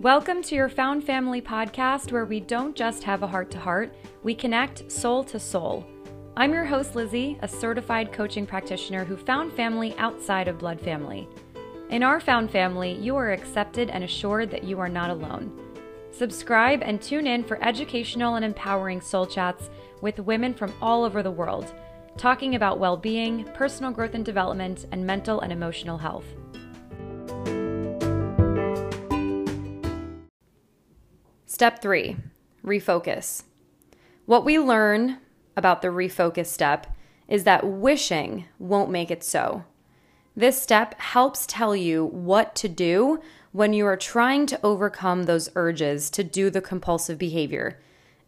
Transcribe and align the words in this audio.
Welcome 0.00 0.44
to 0.44 0.54
your 0.54 0.68
Found 0.68 1.02
Family 1.02 1.42
podcast, 1.42 2.12
where 2.12 2.24
we 2.24 2.38
don't 2.38 2.76
just 2.76 3.02
have 3.02 3.24
a 3.24 3.26
heart 3.26 3.50
to 3.50 3.58
heart, 3.58 3.92
we 4.22 4.32
connect 4.32 4.92
soul 4.92 5.24
to 5.24 5.40
soul. 5.40 5.84
I'm 6.36 6.52
your 6.52 6.64
host, 6.64 6.94
Lizzie, 6.94 7.36
a 7.42 7.48
certified 7.48 8.12
coaching 8.12 8.46
practitioner 8.46 9.04
who 9.04 9.16
found 9.16 9.52
family 9.54 9.96
outside 9.98 10.46
of 10.46 10.60
blood 10.60 10.80
family. 10.80 11.28
In 11.90 12.04
our 12.04 12.20
Found 12.20 12.52
Family, 12.52 12.92
you 12.92 13.16
are 13.16 13.32
accepted 13.32 13.90
and 13.90 14.04
assured 14.04 14.52
that 14.52 14.62
you 14.62 14.78
are 14.78 14.88
not 14.88 15.10
alone. 15.10 15.50
Subscribe 16.12 16.80
and 16.84 17.02
tune 17.02 17.26
in 17.26 17.42
for 17.42 17.60
educational 17.60 18.36
and 18.36 18.44
empowering 18.44 19.00
soul 19.00 19.26
chats 19.26 19.68
with 20.00 20.20
women 20.20 20.54
from 20.54 20.72
all 20.80 21.02
over 21.02 21.24
the 21.24 21.30
world, 21.32 21.74
talking 22.16 22.54
about 22.54 22.78
well 22.78 22.96
being, 22.96 23.42
personal 23.52 23.90
growth 23.90 24.14
and 24.14 24.24
development, 24.24 24.86
and 24.92 25.04
mental 25.04 25.40
and 25.40 25.52
emotional 25.52 25.98
health. 25.98 26.26
Step 31.58 31.82
three 31.82 32.14
refocus. 32.64 33.42
What 34.26 34.44
we 34.44 34.60
learn 34.60 35.18
about 35.56 35.82
the 35.82 35.88
refocus 35.88 36.46
step 36.46 36.86
is 37.26 37.42
that 37.42 37.66
wishing 37.66 38.44
won't 38.60 38.92
make 38.92 39.10
it 39.10 39.24
so. 39.24 39.64
This 40.36 40.62
step 40.62 40.94
helps 41.00 41.48
tell 41.48 41.74
you 41.74 42.04
what 42.04 42.54
to 42.54 42.68
do 42.68 43.20
when 43.50 43.72
you 43.72 43.86
are 43.86 43.96
trying 43.96 44.46
to 44.46 44.60
overcome 44.62 45.24
those 45.24 45.50
urges 45.56 46.10
to 46.10 46.22
do 46.22 46.48
the 46.48 46.60
compulsive 46.60 47.18
behavior. 47.18 47.80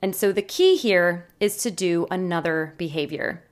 And 0.02 0.16
so 0.16 0.32
the 0.32 0.42
key 0.42 0.76
here 0.76 1.28
is 1.38 1.56
to 1.58 1.70
do 1.70 2.08
another 2.10 2.74
behavior. 2.78 3.44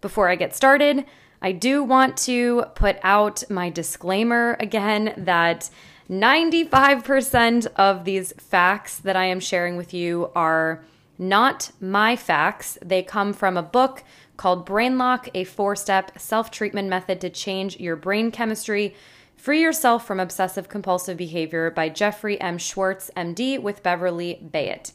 Before 0.00 0.30
I 0.30 0.34
get 0.34 0.52
started, 0.52 1.04
I 1.40 1.52
do 1.52 1.84
want 1.84 2.16
to 2.18 2.64
put 2.74 2.98
out 3.04 3.48
my 3.48 3.70
disclaimer 3.70 4.56
again 4.58 5.14
that 5.16 5.70
95% 6.10 7.66
of 7.76 8.04
these 8.04 8.32
facts 8.38 8.98
that 8.98 9.16
I 9.16 9.26
am 9.26 9.40
sharing 9.40 9.76
with 9.76 9.94
you 9.94 10.30
are 10.34 10.84
not 11.18 11.70
my 11.80 12.16
facts. 12.16 12.78
They 12.84 13.02
come 13.02 13.32
from 13.32 13.56
a 13.56 13.62
book 13.62 14.02
called 14.36 14.66
Brain 14.66 14.98
Lock, 14.98 15.28
a 15.34 15.44
four 15.44 15.76
step 15.76 16.18
self 16.18 16.50
treatment 16.50 16.88
method 16.88 17.20
to 17.20 17.30
change 17.30 17.78
your 17.78 17.96
brain 17.96 18.30
chemistry. 18.30 18.94
Free 19.36 19.60
Yourself 19.60 20.06
from 20.06 20.20
Obsessive 20.20 20.68
Compulsive 20.68 21.16
Behavior 21.16 21.70
by 21.70 21.88
Jeffrey 21.88 22.40
M. 22.40 22.58
Schwartz, 22.58 23.10
MD, 23.16 23.60
with 23.60 23.82
Beverly 23.82 24.40
Beyette. 24.44 24.92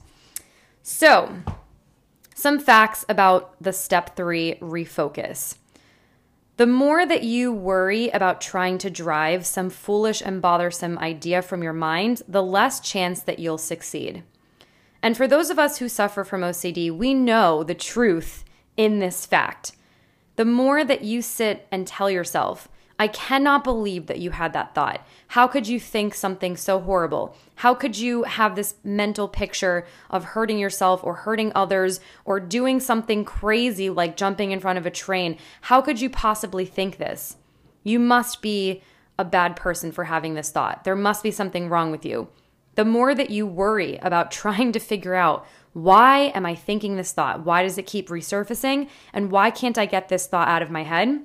So, 0.84 1.36
some 2.34 2.60
facts 2.60 3.04
about 3.10 3.56
the 3.62 3.74
step 3.74 4.16
three 4.16 4.56
refocus. 4.62 5.58
The 6.58 6.66
more 6.66 7.06
that 7.06 7.22
you 7.22 7.54
worry 7.54 8.10
about 8.10 8.42
trying 8.42 8.80
to 8.80 8.90
drive 8.90 9.46
some 9.46 9.70
foolish 9.70 10.22
and 10.22 10.42
bothersome 10.42 10.98
idea 10.98 11.44
from 11.44 11.62
your 11.62 11.74
mind, 11.74 12.24
the 12.28 12.42
less 12.42 12.80
chance 12.80 13.22
that 13.22 13.38
you'll 13.38 13.60
succeed. 13.60 14.24
And 15.04 15.16
for 15.16 15.28
those 15.28 15.52
of 15.52 15.60
us 15.60 15.78
who 15.78 15.88
suffer 15.88 16.24
from 16.24 16.42
OCD, 16.42 16.92
we 16.92 17.14
know 17.14 17.64
the 17.64 17.76
truth 17.76 18.44
in 18.76 18.98
this 18.98 19.28
fact. 19.28 19.74
The 20.36 20.46
more 20.46 20.84
that 20.84 21.04
you 21.04 21.22
sit 21.22 21.68
and 21.72 21.86
tell 21.86 22.10
yourself, 22.10 22.68
I 23.00 23.08
cannot 23.08 23.64
believe 23.64 24.08
that 24.08 24.20
you 24.20 24.32
had 24.32 24.54
that 24.54 24.74
thought. 24.74 25.06
How 25.30 25.48
could 25.48 25.68
you 25.68 25.80
think 25.80 26.16
something 26.16 26.58
so 26.58 26.80
horrible? 26.80 27.36
How 27.56 27.76
could 27.76 27.98
you 27.98 28.24
have 28.24 28.56
this 28.56 28.76
mental 28.84 29.28
picture 29.28 29.86
of 30.10 30.24
hurting 30.24 30.58
yourself 30.58 31.04
or 31.04 31.14
hurting 31.14 31.52
others 31.54 32.00
or 32.26 32.40
doing 32.40 32.80
something 32.80 33.24
crazy 33.24 33.90
like 33.90 34.18
jumping 34.18 34.52
in 34.52 34.60
front 34.60 34.80
of 34.80 34.86
a 34.86 34.92
train? 34.92 35.38
How 35.62 35.80
could 35.82 36.02
you 36.02 36.10
possibly 36.10 36.66
think 36.66 36.98
this? 36.98 37.38
You 37.84 38.00
must 38.00 38.42
be 38.42 38.82
a 39.20 39.26
bad 39.26 39.56
person 39.56 39.92
for 39.92 40.06
having 40.06 40.34
this 40.34 40.52
thought. 40.52 40.84
There 40.84 40.96
must 40.96 41.22
be 41.22 41.32
something 41.32 41.70
wrong 41.70 41.92
with 41.92 42.06
you. 42.06 42.30
The 42.76 42.86
more 42.86 43.14
that 43.14 43.30
you 43.30 43.46
worry 43.46 43.98
about 43.98 44.32
trying 44.44 44.72
to 44.72 44.80
figure 44.80 45.16
out 45.16 45.46
why 45.74 46.32
am 46.34 46.48
I 46.48 46.56
thinking 46.56 46.96
this 46.96 47.12
thought? 47.12 47.46
Why 47.46 47.62
does 47.62 47.78
it 47.78 47.86
keep 47.86 48.10
resurfacing? 48.10 48.90
And 49.14 49.30
why 49.30 49.52
can't 49.52 49.78
I 49.78 49.86
get 49.86 50.10
this 50.10 50.26
thought 50.26 50.48
out 50.48 50.64
of 50.64 50.72
my 50.72 50.82
head? 50.82 51.24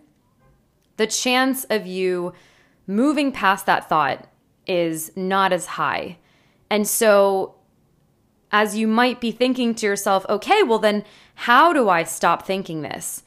The 0.97 1.07
chance 1.07 1.65
of 1.65 1.87
you 1.87 2.33
moving 2.87 3.33
past 3.33 3.67
that 3.67 3.89
thought 3.89 4.29
is 4.67 5.13
not 5.17 5.53
as 5.53 5.67
high. 5.67 6.19
And 6.71 6.87
so, 6.87 7.55
as 8.51 8.77
you 8.77 8.87
might 8.87 9.21
be 9.21 9.31
thinking 9.31 9.75
to 9.77 9.87
yourself, 9.87 10.27
okay, 10.29 10.63
well, 10.63 10.79
then 10.79 11.05
how 11.35 11.73
do 11.73 11.89
I 11.89 12.05
stop 12.05 12.47
thinking 12.47 12.83
this? 12.83 13.23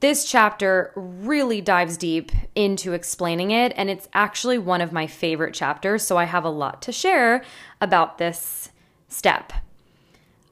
This 0.00 0.24
chapter 0.24 0.92
really 0.94 1.60
dives 1.60 1.96
deep 1.96 2.30
into 2.54 2.92
explaining 2.92 3.50
it, 3.50 3.72
and 3.76 3.88
it's 3.88 4.08
actually 4.12 4.58
one 4.58 4.80
of 4.80 4.92
my 4.92 5.06
favorite 5.06 5.54
chapters, 5.54 6.04
so 6.04 6.16
I 6.18 6.24
have 6.24 6.44
a 6.44 6.50
lot 6.50 6.82
to 6.82 6.92
share 6.92 7.42
about 7.80 8.18
this 8.18 8.70
step. 9.08 9.52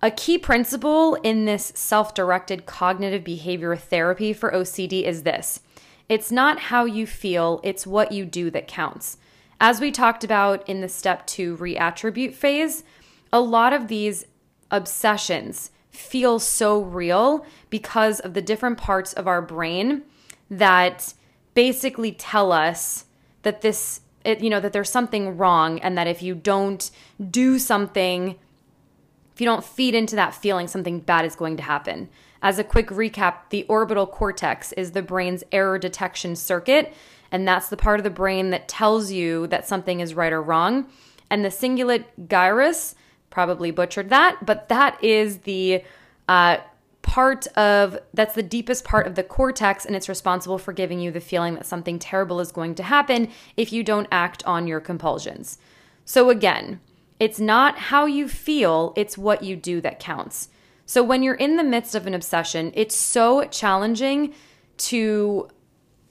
A 0.00 0.10
key 0.10 0.38
principle 0.38 1.16
in 1.16 1.44
this 1.44 1.72
self 1.76 2.14
directed 2.14 2.66
cognitive 2.66 3.22
behavior 3.22 3.76
therapy 3.76 4.32
for 4.32 4.50
OCD 4.50 5.04
is 5.04 5.22
this 5.22 5.60
it's 6.08 6.30
not 6.30 6.58
how 6.58 6.84
you 6.84 7.06
feel, 7.06 7.60
it's 7.62 7.86
what 7.86 8.12
you 8.12 8.24
do 8.24 8.50
that 8.50 8.68
counts. 8.68 9.18
As 9.60 9.80
we 9.80 9.90
talked 9.92 10.24
about 10.24 10.68
in 10.68 10.80
the 10.80 10.88
step 10.88 11.26
two 11.26 11.56
reattribute 11.56 12.34
phase, 12.34 12.84
a 13.32 13.40
lot 13.40 13.72
of 13.72 13.88
these 13.88 14.26
obsessions 14.70 15.70
feel 15.90 16.38
so 16.38 16.80
real 16.80 17.46
because 17.70 18.18
of 18.20 18.34
the 18.34 18.42
different 18.42 18.78
parts 18.78 19.12
of 19.12 19.28
our 19.28 19.42
brain 19.42 20.02
that 20.50 21.14
basically 21.54 22.12
tell 22.12 22.50
us 22.50 23.04
that 23.42 23.60
this 23.60 24.00
it, 24.24 24.40
you 24.40 24.48
know 24.48 24.60
that 24.60 24.72
there's 24.72 24.90
something 24.90 25.36
wrong 25.36 25.78
and 25.80 25.98
that 25.98 26.06
if 26.06 26.22
you 26.22 26.34
don't 26.34 26.90
do 27.30 27.58
something 27.58 28.38
if 29.34 29.40
you 29.40 29.44
don't 29.44 29.64
feed 29.64 29.94
into 29.94 30.16
that 30.16 30.34
feeling 30.34 30.66
something 30.66 31.00
bad 31.00 31.24
is 31.24 31.36
going 31.36 31.56
to 31.56 31.62
happen 31.62 32.08
as 32.42 32.58
a 32.58 32.64
quick 32.64 32.88
recap, 32.88 33.34
the 33.50 33.64
orbital 33.68 34.06
cortex 34.06 34.72
is 34.72 34.92
the 34.92 35.02
brain's 35.02 35.44
error 35.52 35.78
detection 35.78 36.34
circuit, 36.34 36.92
and 37.30 37.46
that's 37.46 37.68
the 37.68 37.76
part 37.76 38.00
of 38.00 38.04
the 38.04 38.10
brain 38.10 38.50
that 38.50 38.68
tells 38.68 39.12
you 39.12 39.46
that 39.46 39.66
something 39.66 40.00
is 40.00 40.14
right 40.14 40.32
or 40.32 40.42
wrong. 40.42 40.86
And 41.30 41.44
the 41.44 41.48
cingulate 41.48 42.04
gyrus, 42.28 42.94
probably 43.30 43.70
butchered 43.70 44.10
that, 44.10 44.44
but 44.44 44.68
that 44.68 45.02
is 45.02 45.38
the 45.38 45.82
uh, 46.28 46.58
part 47.02 47.46
of 47.56 47.98
that's 48.12 48.34
the 48.34 48.42
deepest 48.42 48.84
part 48.84 49.06
of 49.06 49.14
the 49.14 49.22
cortex, 49.22 49.84
and 49.84 49.94
it's 49.94 50.08
responsible 50.08 50.58
for 50.58 50.72
giving 50.72 50.98
you 51.00 51.10
the 51.10 51.20
feeling 51.20 51.54
that 51.54 51.66
something 51.66 51.98
terrible 51.98 52.40
is 52.40 52.52
going 52.52 52.74
to 52.74 52.82
happen 52.82 53.28
if 53.56 53.72
you 53.72 53.82
don't 53.82 54.08
act 54.10 54.44
on 54.46 54.66
your 54.66 54.80
compulsions. 54.80 55.58
So, 56.04 56.28
again, 56.28 56.80
it's 57.20 57.38
not 57.38 57.78
how 57.78 58.06
you 58.06 58.28
feel, 58.28 58.92
it's 58.96 59.16
what 59.16 59.42
you 59.44 59.56
do 59.56 59.80
that 59.80 60.00
counts. 60.00 60.48
So 60.92 61.02
when 61.02 61.22
you're 61.22 61.36
in 61.36 61.56
the 61.56 61.64
midst 61.64 61.94
of 61.94 62.06
an 62.06 62.12
obsession, 62.12 62.70
it's 62.74 62.94
so 62.94 63.46
challenging 63.46 64.34
to 64.76 65.48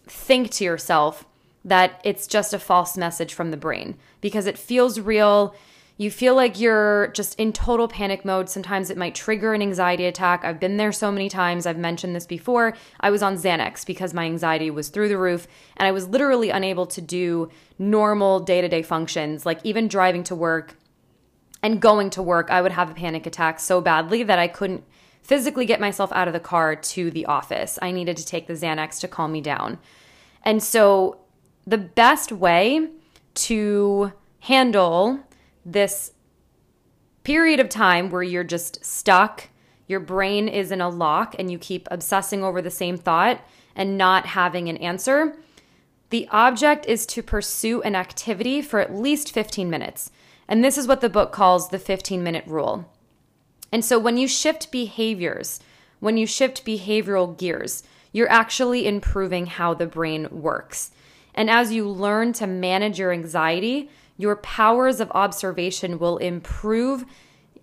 think 0.07 0.49
to 0.53 0.63
yourself 0.63 1.23
that 1.63 2.01
it's 2.03 2.25
just 2.25 2.51
a 2.51 2.57
false 2.57 2.97
message 2.97 3.35
from 3.35 3.51
the 3.51 3.57
brain 3.57 3.99
because 4.21 4.47
it 4.47 4.57
feels 4.57 4.99
real. 4.99 5.53
You 5.97 6.09
feel 6.09 6.33
like 6.33 6.59
you're 6.59 7.09
just 7.09 7.39
in 7.39 7.53
total 7.53 7.87
panic 7.87 8.25
mode. 8.25 8.49
Sometimes 8.49 8.89
it 8.89 8.97
might 8.97 9.13
trigger 9.13 9.53
an 9.53 9.61
anxiety 9.61 10.05
attack. 10.05 10.43
I've 10.43 10.59
been 10.59 10.77
there 10.77 10.91
so 10.91 11.11
many 11.11 11.29
times. 11.29 11.67
I've 11.67 11.77
mentioned 11.77 12.15
this 12.15 12.25
before. 12.25 12.75
I 12.99 13.11
was 13.11 13.21
on 13.21 13.35
Xanax 13.35 13.85
because 13.85 14.15
my 14.15 14.25
anxiety 14.25 14.71
was 14.71 14.89
through 14.89 15.09
the 15.09 15.17
roof 15.19 15.47
and 15.77 15.85
I 15.85 15.91
was 15.91 16.07
literally 16.07 16.49
unable 16.49 16.87
to 16.87 17.01
do 17.01 17.51
normal 17.77 18.39
day 18.39 18.61
to 18.61 18.67
day 18.67 18.81
functions, 18.81 19.45
like 19.45 19.59
even 19.63 19.87
driving 19.87 20.23
to 20.23 20.33
work 20.33 20.75
and 21.63 21.81
going 21.81 22.09
to 22.11 22.21
work, 22.21 22.49
I 22.49 22.61
would 22.61 22.71
have 22.71 22.89
a 22.89 22.95
panic 22.95 23.25
attack 23.25 23.59
so 23.59 23.81
badly 23.81 24.23
that 24.23 24.39
I 24.39 24.47
couldn't 24.47 24.83
physically 25.21 25.65
get 25.65 25.79
myself 25.79 26.11
out 26.13 26.27
of 26.27 26.33
the 26.33 26.39
car 26.39 26.75
to 26.75 27.11
the 27.11 27.25
office. 27.25 27.77
I 27.81 27.91
needed 27.91 28.17
to 28.17 28.25
take 28.25 28.47
the 28.47 28.53
Xanax 28.53 28.99
to 29.01 29.07
calm 29.07 29.31
me 29.31 29.41
down. 29.41 29.77
And 30.43 30.61
so, 30.63 31.19
the 31.65 31.77
best 31.77 32.31
way 32.31 32.89
to 33.33 34.11
handle 34.39 35.19
this 35.63 36.13
period 37.23 37.59
of 37.59 37.69
time 37.69 38.09
where 38.09 38.23
you're 38.23 38.43
just 38.43 38.83
stuck, 38.83 39.49
your 39.87 39.99
brain 39.99 40.47
is 40.47 40.71
in 40.71 40.81
a 40.81 40.89
lock, 40.89 41.35
and 41.37 41.51
you 41.51 41.59
keep 41.59 41.87
obsessing 41.91 42.43
over 42.43 42.61
the 42.61 42.71
same 42.71 42.97
thought 42.97 43.45
and 43.75 43.97
not 43.97 44.25
having 44.25 44.69
an 44.69 44.77
answer. 44.77 45.37
The 46.09 46.27
object 46.31 46.85
is 46.87 47.05
to 47.07 47.23
pursue 47.23 47.81
an 47.83 47.95
activity 47.95 48.61
for 48.61 48.79
at 48.79 48.93
least 48.93 49.31
15 49.31 49.69
minutes. 49.69 50.11
And 50.47 50.63
this 50.63 50.77
is 50.77 50.87
what 50.87 51.01
the 51.01 51.09
book 51.09 51.31
calls 51.31 51.69
the 51.69 51.79
15 51.79 52.23
minute 52.23 52.45
rule. 52.47 52.89
And 53.71 53.85
so 53.85 53.97
when 53.97 54.17
you 54.17 54.27
shift 54.27 54.71
behaviors, 54.71 55.59
when 55.99 56.17
you 56.17 56.25
shift 56.25 56.65
behavioral 56.65 57.37
gears, 57.37 57.83
you're 58.11 58.29
actually 58.29 58.85
improving 58.85 59.45
how 59.45 59.73
the 59.73 59.85
brain 59.85 60.27
works. 60.31 60.91
And 61.33 61.49
as 61.49 61.71
you 61.71 61.87
learn 61.87 62.33
to 62.33 62.47
manage 62.47 62.99
your 62.99 63.13
anxiety, 63.13 63.89
your 64.17 64.35
powers 64.35 64.99
of 64.99 65.11
observation 65.11 65.97
will 65.97 66.17
improve 66.17 67.05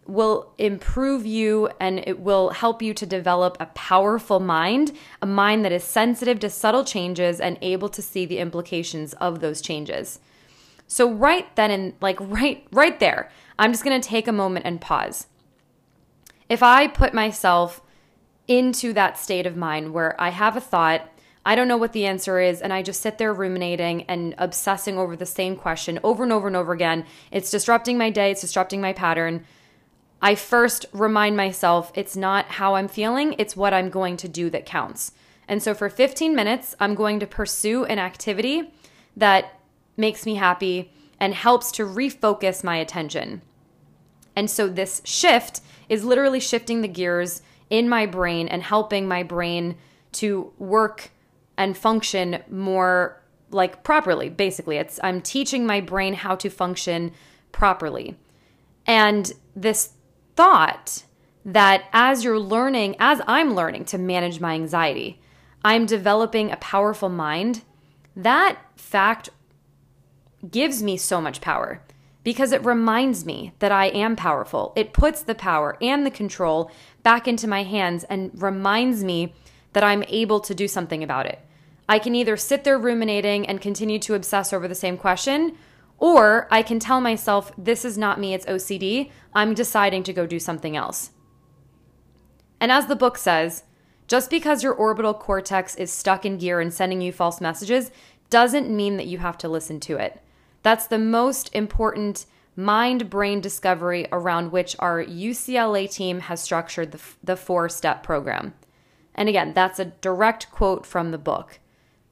will 0.07 0.55
improve 0.57 1.27
you 1.27 1.69
and 1.79 1.99
it 2.07 2.19
will 2.19 2.49
help 2.49 2.81
you 2.81 2.95
to 2.95 3.05
develop 3.05 3.59
a 3.61 3.67
powerful 3.67 4.41
mind, 4.41 4.91
a 5.21 5.27
mind 5.27 5.63
that 5.63 5.71
is 5.71 5.85
sensitive 5.85 6.41
to 6.41 6.49
subtle 6.49 6.83
changes 6.83 7.39
and 7.39 7.59
able 7.61 7.91
to 7.91 8.01
see 8.01 8.25
the 8.25 8.39
implications 8.39 9.13
of 9.15 9.41
those 9.41 9.61
changes. 9.61 10.19
So 10.89 11.09
right 11.09 11.55
then 11.55 11.71
and 11.71 11.93
like 12.01 12.19
right 12.19 12.67
right 12.73 12.99
there, 12.99 13.31
I'm 13.59 13.73
just 13.73 13.85
going 13.85 14.01
to 14.01 14.09
take 14.09 14.27
a 14.27 14.33
moment 14.33 14.67
and 14.67 14.81
pause. 14.81 15.29
If 16.49 16.63
I 16.63 16.89
put 16.89 17.15
myself 17.15 17.83
into 18.49 18.95
that 18.95 19.19
state 19.19 19.47
of 19.47 19.57
mind 19.57 19.93
where 19.93 20.21
I 20.21 20.31
have 20.31 20.57
a 20.57 20.61
thought, 20.61 21.09
I 21.45 21.55
don't 21.55 21.69
know 21.69 21.77
what 21.77 21.93
the 21.93 22.07
answer 22.07 22.41
is, 22.41 22.61
and 22.61 22.73
I 22.73 22.83
just 22.83 23.03
sit 23.03 23.19
there 23.19 23.33
ruminating 23.33 24.03
and 24.03 24.35
obsessing 24.39 24.99
over 24.99 25.15
the 25.15 25.27
same 25.27 25.57
question 25.57 26.01
over 26.03 26.23
and 26.23 26.33
over 26.33 26.47
and 26.47 26.57
over 26.57 26.73
again, 26.73 27.05
it's 27.31 27.51
disrupting 27.51 27.99
my 27.99 28.11
day, 28.11 28.31
it's 28.31 28.41
disrupting 28.41 28.81
my 28.81 28.95
pattern. 28.95 29.45
I 30.21 30.35
first 30.35 30.87
remind 30.93 31.37
myself 31.37 31.93
it's 31.95 32.17
not 32.17 32.47
how 32.47 32.75
I'm 32.75 32.89
feeling, 32.89 33.35
it's 33.39 33.57
what 33.57 33.75
I'm 33.75 33.91
going 33.91 34.17
to 34.19 34.29
do 34.29 34.51
that 34.51 34.67
counts. 34.67 35.13
And 35.47 35.63
so 35.63 35.75
for 35.75 35.89
15 35.89 36.35
minutes, 36.35 36.75
I'm 36.81 36.95
going 36.95 37.21
to 37.21 37.27
pursue 37.27 37.85
an 37.85 37.99
activity 37.99 38.73
that 39.17 39.58
makes 39.99 40.25
me 40.25 40.37
happy 40.37 40.93
and 41.21 41.35
helps 41.35 41.71
to 41.73 41.85
refocus 41.85 42.65
my 42.65 42.77
attention. 42.77 43.43
And 44.37 44.49
so 44.49 44.69
this 44.69 45.03
shift 45.05 45.61
is 45.89 46.05
literally 46.05 46.41
shifting 46.41 46.81
the 46.81 46.89
gears 46.89 47.43
in 47.71 47.89
my 47.89 48.07
brain 48.07 48.49
and 48.49 48.63
helping 48.63 49.09
my 49.09 49.23
brain 49.23 49.77
to 50.13 50.53
work 50.59 51.11
and 51.57 51.77
function 51.77 52.43
more 52.49 53.21
like 53.51 53.83
properly 53.83 54.29
basically 54.29 54.77
it's 54.77 55.01
i'm 55.03 55.21
teaching 55.21 55.67
my 55.67 55.81
brain 55.81 56.15
how 56.15 56.35
to 56.35 56.51
function 56.51 57.13
properly 57.51 58.17
and 58.87 59.33
this 59.57 59.95
thought 60.37 61.05
that 61.45 61.85
as 61.93 62.25
you're 62.25 62.39
learning 62.39 62.95
as 62.99 63.21
i'm 63.27 63.55
learning 63.55 63.85
to 63.85 63.99
manage 63.99 64.39
my 64.41 64.55
anxiety 64.55 65.21
i'm 65.65 65.87
developing 65.87 66.51
a 66.51 66.57
powerful 66.57 67.09
mind 67.09 67.63
that 68.15 68.59
fact 68.77 69.31
gives 70.51 70.83
me 70.83 70.97
so 70.97 71.21
much 71.21 71.41
power 71.41 71.83
because 72.25 72.53
it 72.53 72.65
reminds 72.65 73.25
me 73.25 73.53
that 73.59 73.73
I 73.73 73.87
am 73.87 74.17
powerful. 74.17 74.73
It 74.77 74.93
puts 74.93 75.23
the 75.23 75.35
power 75.35 75.77
and 75.81 76.05
the 76.05 76.11
control 76.11 76.71
back 77.03 77.27
into 77.27 77.49
my 77.49 77.63
hands 77.63 78.05
and 78.05 78.31
reminds 78.35 79.03
me 79.03 79.35
that 79.73 79.85
I'm 79.85 80.05
able 80.09 80.41
to 80.41 80.55
do 80.55 80.69
something 80.69 81.03
about 81.03 81.27
it. 81.27 81.41
I 81.89 81.99
can 81.99 82.15
either 82.15 82.37
sit 82.37 82.65
there 82.65 82.79
ruminating 82.79 83.47
and 83.47 83.61
continue 83.61 83.99
to 84.01 84.15
obsess 84.15 84.53
over 84.53 84.69
the 84.69 84.75
same 84.75 84.99
question, 84.99 85.57
or 85.97 86.47
I 86.51 86.63
can 86.63 86.79
tell 86.79 87.01
myself, 87.01 87.51
this 87.57 87.85
is 87.85 87.97
not 87.97 88.21
me, 88.21 88.35
it's 88.35 88.47
OCD. 88.47 89.11
I'm 89.35 89.55
deciding 89.55 90.03
to 90.05 90.13
go 90.13 90.27
do 90.27 90.39
something 90.39 90.77
else. 90.77 91.11
And 92.61 92.71
as 92.71 92.87
the 92.87 92.97
book 92.97 93.17
says, 93.17 93.65
just 94.07 94.31
because 94.31 94.63
your 94.63 94.75
orbital 94.75 95.15
cortex 95.15 95.75
is 95.77 95.93
stuck 95.93 96.25
in 96.25 96.39
gear 96.39 96.61
and 96.61 96.73
sending 96.73 97.01
you 97.01 97.13
false 97.13 97.41
messages 97.41 97.91
doesn't 98.31 98.75
mean 98.75 98.97
that 98.97 99.07
you 99.07 99.19
have 99.19 99.39
to 99.39 99.49
listen 99.49 99.81
to 99.81 99.97
it. 99.97 100.21
That's 100.63 100.87
the 100.87 100.99
most 100.99 101.55
important 101.55 102.27
mind 102.57 103.09
brain 103.09 103.41
discovery 103.41 104.07
around 104.11 104.51
which 104.51 104.75
our 104.81 105.03
UCLA 105.05 105.91
team 105.91 106.21
has 106.21 106.43
structured 106.43 106.91
the, 106.91 107.01
the 107.23 107.37
four 107.37 107.69
step 107.69 108.03
program. 108.03 108.55
And 109.15 109.29
again, 109.29 109.53
that's 109.55 109.79
a 109.79 109.87
direct 109.87 110.51
quote 110.51 110.85
from 110.85 111.11
the 111.11 111.19
book. 111.19 111.61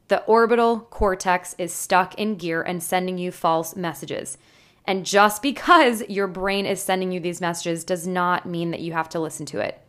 The 0.09 0.23
orbital 0.25 0.81
cortex 0.81 1.55
is 1.59 1.73
stuck 1.73 2.15
in 2.15 2.37
gear 2.37 2.63
and 2.63 2.83
sending 2.83 3.19
you 3.19 3.33
false 3.33 3.75
messages. 3.75 4.39
And 4.85 5.05
just 5.05 5.43
because 5.51 6.03
your 6.09 6.29
brain 6.29 6.65
is 6.65 6.81
sending 6.81 7.11
you 7.11 7.21
these 7.21 7.41
messages 7.41 7.85
does 7.85 8.07
not 8.07 8.47
mean 8.47 8.71
that 8.71 8.81
you 8.81 8.93
have 8.93 9.09
to 9.11 9.21
listen 9.21 9.47
to 9.47 9.59
it. 9.59 9.81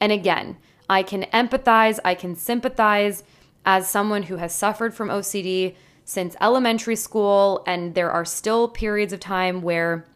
And 0.00 0.12
again, 0.12 0.58
I 0.90 1.02
can 1.02 1.22
empathize, 1.32 1.98
I 2.04 2.14
can 2.14 2.36
sympathize 2.36 3.24
as 3.64 3.88
someone 3.88 4.24
who 4.24 4.36
has 4.36 4.54
suffered 4.54 4.94
from 4.94 5.08
OCD 5.08 5.74
since 6.04 6.36
elementary 6.40 6.96
school, 6.96 7.62
and 7.66 7.94
there 7.94 8.10
are 8.10 8.24
still 8.24 8.68
periods 8.68 9.12
of 9.12 9.20
time 9.20 9.62
where 9.62 10.06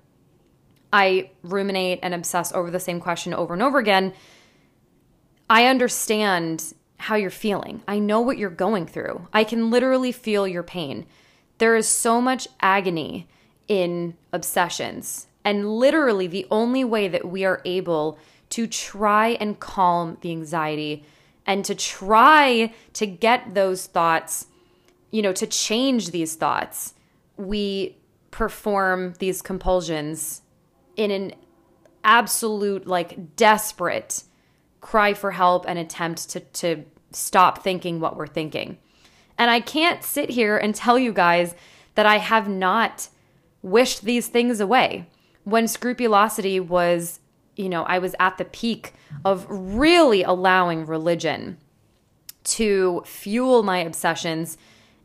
I 0.93 1.31
ruminate 1.43 2.01
and 2.03 2.15
obsess 2.15 2.53
over 2.53 2.71
the 2.71 2.81
same 2.81 3.01
question 3.01 3.35
over 3.35 3.55
and 3.55 3.63
over 3.63 3.79
again. 3.79 4.13
I 5.49 5.67
understand 5.67 6.75
how 6.99 7.17
you're 7.17 7.31
feeling. 7.31 7.83
I 7.87 7.99
know 7.99 8.21
what 8.21 8.39
you're 8.39 8.51
going 8.51 8.87
through. 8.87 9.29
I 9.33 9.45
can 9.45 9.71
literally 9.71 10.13
feel 10.13 10.49
your 10.49 10.63
pain. 10.63 11.07
There 11.59 11.77
is 11.77 11.87
so 11.87 12.21
much 12.21 12.49
agony 12.61 13.29
in 13.69 14.17
obsessions. 14.33 15.27
And 15.45 15.69
literally, 15.69 16.27
the 16.27 16.47
only 16.51 16.85
way 16.85 17.09
that 17.09 17.29
we 17.29 17.45
are 17.45 17.63
able 17.65 18.19
to 18.51 18.67
try 18.67 19.29
and 19.41 19.61
calm 19.61 20.19
the 20.21 20.31
anxiety 20.31 21.05
and 21.47 21.65
to 21.65 21.75
try 21.75 22.73
to 22.95 23.07
get 23.07 23.55
those 23.55 23.87
thoughts 23.87 24.47
you 25.17 25.23
know, 25.23 25.33
to 25.33 25.47
change 25.47 26.11
these 26.11 26.35
thoughts, 26.35 26.93
we 27.39 27.97
perform 28.31 29.15
these 29.19 29.41
compulsions 29.41 30.43
in 30.95 31.11
an 31.11 31.33
absolute, 32.05 32.87
like, 32.87 33.35
desperate 33.35 34.25
cry 34.83 35.15
for 35.15 35.31
help 35.31 35.65
and 35.67 35.79
attempt 35.79 36.29
to, 36.29 36.41
to 36.41 36.85
stop 37.13 37.63
thinking 37.63 37.99
what 37.99 38.15
we're 38.15 38.27
thinking. 38.27 38.77
And 39.39 39.51
I 39.51 39.61
can't 39.61 40.05
sit 40.05 40.29
here 40.29 40.59
and 40.59 40.75
tell 40.75 40.99
you 40.99 41.15
guys 41.15 41.55
that 41.95 42.05
I 42.05 42.19
have 42.19 42.47
not 42.47 43.09
wished 43.63 44.03
these 44.03 44.29
things 44.29 44.61
away. 44.61 45.09
When 45.45 45.67
scrupulosity 45.67 46.61
was, 46.61 47.21
you 47.57 47.71
know, 47.71 47.85
I 47.85 48.01
was 48.01 48.15
at 48.21 48.37
the 48.37 48.45
peak 48.45 48.93
of 49.25 49.47
really 49.49 50.23
allowing 50.23 50.85
religion 50.85 51.57
to 52.45 53.03
fuel 53.07 53.63
my 53.63 53.79
obsessions 53.79 54.59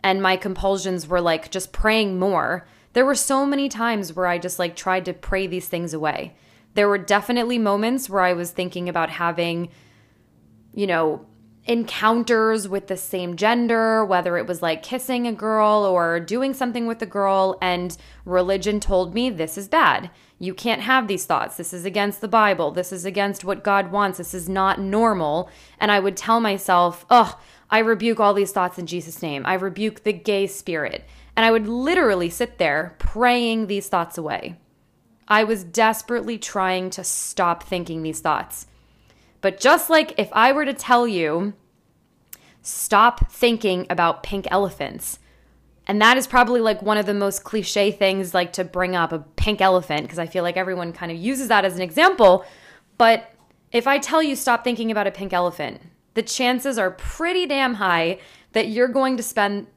and 0.04 0.22
my 0.22 0.38
compulsions 0.38 1.08
were 1.08 1.22
like 1.22 1.52
just 1.52 1.72
praying 1.72 2.20
more. 2.20 2.66
There 2.94 3.06
were 3.06 3.16
so 3.16 3.46
many 3.46 3.70
times 3.70 4.14
where 4.14 4.28
I 4.28 4.38
just 4.38 4.60
like 4.60 4.76
tried 4.76 5.06
to 5.06 5.14
pray 5.14 5.48
these 5.48 5.68
things 5.68 5.94
away. 5.94 6.36
There 6.74 6.90
were 6.90 6.98
definitely 6.98 7.58
moments 7.58 8.10
where 8.10 8.22
I 8.22 8.34
was 8.34 8.52
thinking 8.52 8.90
about 8.90 9.10
having, 9.10 9.70
you 10.74 10.88
know, 10.88 11.26
encounters 11.66 12.68
with 12.68 12.88
the 12.88 12.98
same 12.98 13.36
gender, 13.36 14.04
whether 14.04 14.38
it 14.38 14.48
was 14.48 14.62
like 14.62 14.82
kissing 14.82 15.28
a 15.28 15.34
girl 15.34 15.86
or 15.86 16.20
doing 16.20 16.54
something 16.54 16.88
with 16.88 17.02
a 17.02 17.06
girl, 17.06 17.58
and 17.62 17.98
religion 18.26 18.80
told 18.80 19.14
me 19.14 19.30
this 19.30 19.58
is 19.58 19.68
bad. 19.68 20.10
You 20.40 20.56
can't 20.56 20.82
have 20.82 21.08
these 21.08 21.26
thoughts. 21.26 21.58
This 21.58 21.72
is 21.72 21.86
against 21.86 22.20
the 22.20 22.28
Bible. 22.28 22.72
This 22.72 22.92
is 22.92 23.06
against 23.06 23.44
what 23.44 23.64
God 23.64 23.92
wants. 23.92 24.18
This 24.18 24.34
is 24.34 24.50
not 24.50 24.80
normal. 24.80 25.52
And 25.80 25.92
I 25.92 26.00
would 26.00 26.18
tell 26.18 26.40
myself, 26.40 27.06
oh, 27.12 27.40
I 27.72 27.80
rebuke 27.80 28.20
all 28.20 28.34
these 28.34 28.52
thoughts 28.52 28.78
in 28.78 28.86
Jesus' 28.86 29.22
name. 29.22 29.44
I 29.46 29.54
rebuke 29.54 30.04
the 30.04 30.14
gay 30.14 30.46
spirit. 30.46 31.06
And 31.36 31.46
I 31.46 31.52
would 31.52 31.68
literally 31.68 32.30
sit 32.30 32.58
there 32.58 32.96
praying 33.00 33.68
these 33.68 33.88
thoughts 33.88 34.18
away. 34.18 34.58
I 35.28 35.46
was 35.46 35.64
desperately 35.64 36.38
trying 36.38 36.90
to 36.92 37.04
stop 37.06 37.64
thinking 37.64 38.04
these 38.04 38.20
thoughts. 38.20 38.68
But 39.40 39.60
just 39.60 39.90
like 39.90 40.14
if 40.18 40.30
I 40.34 40.52
were 40.52 40.66
to 40.66 40.74
tell 40.74 41.08
you, 41.08 41.54
stop 42.62 43.32
thinking 43.32 43.88
about 43.90 44.24
pink 44.24 44.46
elephants, 44.52 45.20
and 45.88 46.02
that 46.02 46.18
is 46.18 46.28
probably 46.28 46.62
like 46.62 46.82
one 46.82 46.98
of 46.98 47.06
the 47.06 47.14
most 47.14 47.44
cliche 47.44 47.92
things 47.92 48.34
like 48.34 48.54
to 48.54 48.64
bring 48.64 48.96
up 48.96 49.12
a 49.12 49.20
pink 49.20 49.62
elephant 49.62 50.04
because 50.04 50.20
I 50.20 50.28
feel 50.28 50.44
like 50.44 50.58
everyone 50.58 50.94
kind 50.94 51.12
of 51.12 51.18
uses 51.18 51.48
that 51.48 51.66
as 51.66 51.76
an 51.76 51.82
example. 51.82 52.46
But 52.98 53.34
if 53.72 53.88
I 53.88 53.98
tell 53.98 54.22
you 54.22 54.36
stop 54.36 54.64
thinking 54.64 54.92
about 54.92 55.08
a 55.08 55.12
pink 55.12 55.34
elephant, 55.34 55.82
the 56.14 56.22
chances 56.22 56.78
are 56.78 56.92
pretty 56.92 57.46
damn 57.46 57.76
high 57.76 58.20
that 58.54 58.68
you're 58.68 58.88
going 58.88 59.18
to 59.18 59.24
spend 59.24 59.68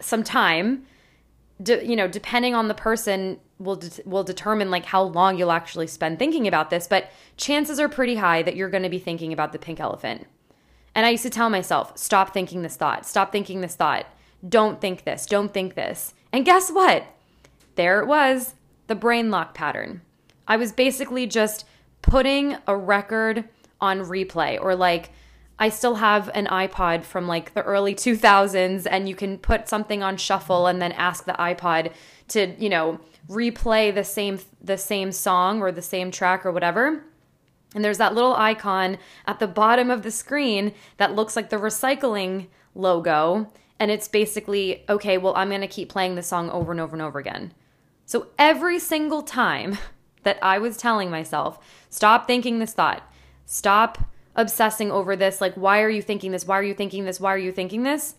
some 0.00 0.22
time 0.22 0.84
de- 1.62 1.86
you 1.86 1.96
know 1.96 2.08
depending 2.08 2.54
on 2.54 2.68
the 2.68 2.74
person 2.74 3.38
will 3.58 3.76
de- 3.76 4.02
will 4.04 4.24
determine 4.24 4.70
like 4.70 4.86
how 4.86 5.02
long 5.02 5.38
you'll 5.38 5.52
actually 5.52 5.86
spend 5.86 6.18
thinking 6.18 6.46
about 6.46 6.70
this 6.70 6.86
but 6.86 7.10
chances 7.36 7.78
are 7.78 7.88
pretty 7.88 8.16
high 8.16 8.42
that 8.42 8.56
you're 8.56 8.70
going 8.70 8.82
to 8.82 8.88
be 8.88 8.98
thinking 8.98 9.32
about 9.32 9.52
the 9.52 9.58
pink 9.58 9.80
elephant. 9.80 10.26
And 10.94 11.04
i 11.04 11.10
used 11.10 11.22
to 11.24 11.30
tell 11.30 11.50
myself 11.50 11.96
stop 11.96 12.32
thinking 12.32 12.62
this 12.62 12.76
thought. 12.76 13.06
Stop 13.06 13.32
thinking 13.32 13.60
this 13.60 13.74
thought. 13.74 14.06
Don't 14.46 14.80
think 14.80 15.04
this. 15.04 15.26
Don't 15.26 15.52
think 15.52 15.74
this. 15.74 16.14
And 16.32 16.44
guess 16.44 16.70
what? 16.70 17.04
There 17.76 18.00
it 18.00 18.06
was 18.06 18.54
the 18.86 18.94
brain 18.94 19.30
lock 19.30 19.54
pattern. 19.54 20.02
I 20.48 20.56
was 20.56 20.72
basically 20.72 21.26
just 21.26 21.66
putting 22.02 22.56
a 22.66 22.76
record 22.76 23.44
on 23.80 24.00
replay 24.00 24.60
or 24.60 24.74
like 24.74 25.10
I 25.58 25.70
still 25.70 25.96
have 25.96 26.30
an 26.34 26.46
iPod 26.46 27.04
from 27.04 27.26
like 27.26 27.54
the 27.54 27.62
early 27.62 27.94
2000s 27.94 28.86
and 28.90 29.08
you 29.08 29.14
can 29.14 29.38
put 29.38 29.68
something 29.68 30.02
on 30.02 30.16
shuffle 30.16 30.66
and 30.66 30.82
then 30.82 30.92
ask 30.92 31.24
the 31.24 31.32
iPod 31.32 31.92
to, 32.28 32.54
you 32.58 32.68
know, 32.68 33.00
replay 33.28 33.92
the 33.94 34.04
same 34.04 34.38
the 34.60 34.76
same 34.76 35.10
song 35.12 35.60
or 35.60 35.72
the 35.72 35.82
same 35.82 36.10
track 36.10 36.44
or 36.44 36.52
whatever. 36.52 37.04
And 37.74 37.84
there's 37.84 37.98
that 37.98 38.14
little 38.14 38.34
icon 38.34 38.98
at 39.26 39.38
the 39.38 39.46
bottom 39.46 39.90
of 39.90 40.02
the 40.02 40.10
screen 40.10 40.72
that 40.98 41.14
looks 41.14 41.36
like 41.36 41.50
the 41.50 41.56
recycling 41.56 42.48
logo 42.74 43.50
and 43.78 43.90
it's 43.90 44.08
basically 44.08 44.84
okay, 44.88 45.16
well 45.16 45.34
I'm 45.36 45.50
to 45.50 45.66
keep 45.66 45.88
playing 45.88 46.16
the 46.16 46.22
song 46.22 46.50
over 46.50 46.70
and 46.70 46.80
over 46.80 46.94
and 46.94 47.02
over 47.02 47.18
again. 47.18 47.52
So 48.04 48.28
every 48.38 48.78
single 48.78 49.22
time 49.22 49.78
that 50.22 50.38
I 50.42 50.58
was 50.58 50.76
telling 50.76 51.10
myself, 51.10 51.58
stop 51.88 52.26
thinking 52.26 52.58
this 52.58 52.74
thought. 52.74 53.10
Stop 53.46 53.98
obsessing 54.36 54.92
over 54.92 55.16
this 55.16 55.40
like 55.40 55.54
why 55.54 55.82
are 55.82 55.90
you 55.90 56.00
thinking 56.02 56.30
this 56.30 56.46
why 56.46 56.58
are 56.58 56.62
you 56.62 56.74
thinking 56.74 57.04
this 57.04 57.18
why 57.18 57.34
are 57.34 57.38
you 57.38 57.50
thinking 57.50 57.82
this 57.82 58.14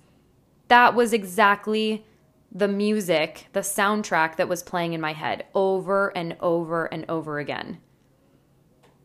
that 0.67 0.95
was 0.95 1.13
exactly 1.13 2.05
the 2.51 2.67
music, 2.67 3.47
the 3.53 3.59
soundtrack 3.59 4.35
that 4.37 4.49
was 4.49 4.63
playing 4.63 4.93
in 4.93 5.01
my 5.01 5.13
head 5.13 5.45
over 5.53 6.15
and 6.15 6.35
over 6.39 6.85
and 6.85 7.05
over 7.09 7.39
again. 7.39 7.79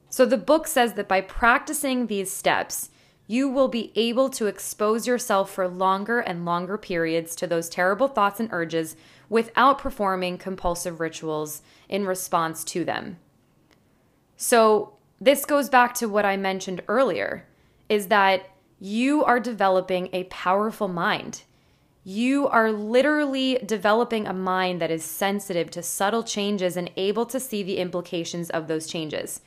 So 0.08 0.24
the 0.26 0.38
book 0.38 0.66
says 0.66 0.94
that 0.94 1.08
by 1.08 1.20
practicing 1.22 2.06
these 2.06 2.30
steps, 2.30 2.90
you 3.26 3.48
will 3.48 3.68
be 3.68 3.92
able 3.94 4.28
to 4.30 4.46
expose 4.46 5.06
yourself 5.06 5.50
for 5.50 5.66
longer 5.66 6.20
and 6.20 6.44
longer 6.44 6.76
periods 6.76 7.34
to 7.36 7.46
those 7.46 7.68
terrible 7.68 8.08
thoughts 8.08 8.38
and 8.38 8.48
urges 8.52 8.94
without 9.28 9.78
performing 9.78 10.36
compulsive 10.36 11.00
rituals 11.00 11.62
in 11.88 12.04
response 12.04 12.62
to 12.64 12.84
them. 12.84 13.18
So, 14.36 14.94
this 15.24 15.44
goes 15.44 15.68
back 15.68 15.94
to 15.94 16.08
what 16.08 16.24
I 16.24 16.36
mentioned 16.36 16.82
earlier 16.88 17.46
is 17.88 18.08
that 18.08 18.50
you 18.80 19.24
are 19.24 19.38
developing 19.38 20.08
a 20.12 20.24
powerful 20.24 20.88
mind. 20.88 21.44
You 22.02 22.48
are 22.48 22.72
literally 22.72 23.60
developing 23.64 24.26
a 24.26 24.32
mind 24.32 24.80
that 24.80 24.90
is 24.90 25.04
sensitive 25.04 25.70
to 25.70 25.82
subtle 25.82 26.24
changes 26.24 26.76
and 26.76 26.90
able 26.96 27.24
to 27.26 27.38
see 27.38 27.62
the 27.62 27.78
implications 27.78 28.50
of 28.50 28.66
those 28.66 28.88
changes. 28.88 29.42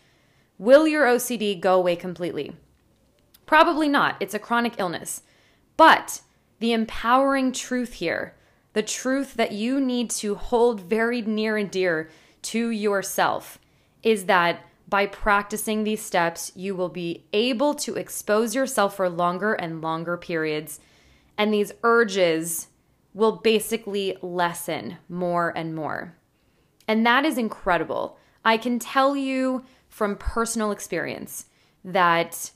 Will 0.57 0.87
your 0.87 1.05
OCD 1.05 1.59
go 1.59 1.75
away 1.75 1.97
completely? 1.97 2.55
Probably 3.45 3.89
not. 3.89 4.15
It's 4.21 4.33
a 4.33 4.39
chronic 4.39 4.75
illness. 4.77 5.23
But 5.75 6.21
the 6.59 6.71
empowering 6.71 7.51
truth 7.51 7.95
here, 7.95 8.33
the 8.71 8.81
truth 8.81 9.33
that 9.33 9.51
you 9.51 9.81
need 9.81 10.09
to 10.11 10.35
hold 10.35 10.79
very 10.79 11.21
near 11.21 11.57
and 11.57 11.69
dear 11.69 12.09
to 12.43 12.69
yourself, 12.69 13.59
is 14.03 14.23
that 14.27 14.61
by 14.95 15.05
practicing 15.05 15.83
these 15.83 16.01
steps, 16.01 16.53
you 16.55 16.73
will 16.73 16.87
be 16.87 17.25
able 17.33 17.73
to 17.73 17.95
expose 17.95 18.55
yourself 18.55 18.95
for 18.95 19.09
longer 19.09 19.53
and 19.53 19.81
longer 19.81 20.15
periods. 20.15 20.79
And 21.37 21.53
these 21.53 21.73
urges 21.83 22.69
will 23.13 23.33
basically 23.33 24.15
lessen 24.21 24.95
more 25.09 25.51
and 25.53 25.75
more. 25.75 26.15
And 26.87 27.05
that 27.05 27.25
is 27.25 27.37
incredible. 27.37 28.17
I 28.45 28.55
can 28.55 28.79
tell 28.79 29.17
you 29.17 29.65
from 29.89 30.15
personal 30.15 30.71
experience 30.71 31.47
that 31.83 32.51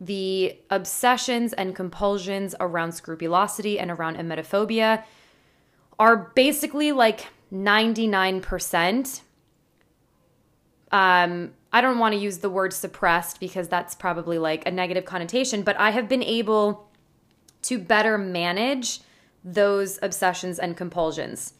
the 0.00 0.56
obsessions 0.70 1.52
and 1.52 1.74
compulsions 1.74 2.54
around 2.60 2.92
scrupulosity 2.92 3.80
and 3.80 3.90
around 3.90 4.18
emetophobia 4.18 5.02
are 5.98 6.30
basically 6.36 6.92
like 6.92 7.26
99%. 7.52 9.22
Um, 10.92 11.54
I 11.72 11.80
don't 11.80 11.98
want 11.98 12.14
to 12.14 12.20
use 12.20 12.38
the 12.38 12.50
word 12.50 12.72
suppressed 12.72 13.40
because 13.40 13.68
that's 13.68 13.94
probably 13.94 14.38
like 14.38 14.66
a 14.66 14.70
negative 14.70 15.04
connotation, 15.04 15.62
but 15.62 15.78
I 15.78 15.90
have 15.90 16.08
been 16.08 16.22
able 16.22 16.88
to 17.62 17.78
better 17.78 18.18
manage 18.18 19.00
those 19.44 19.98
obsessions 20.02 20.58
and 20.58 20.76
compulsions. 20.76 21.54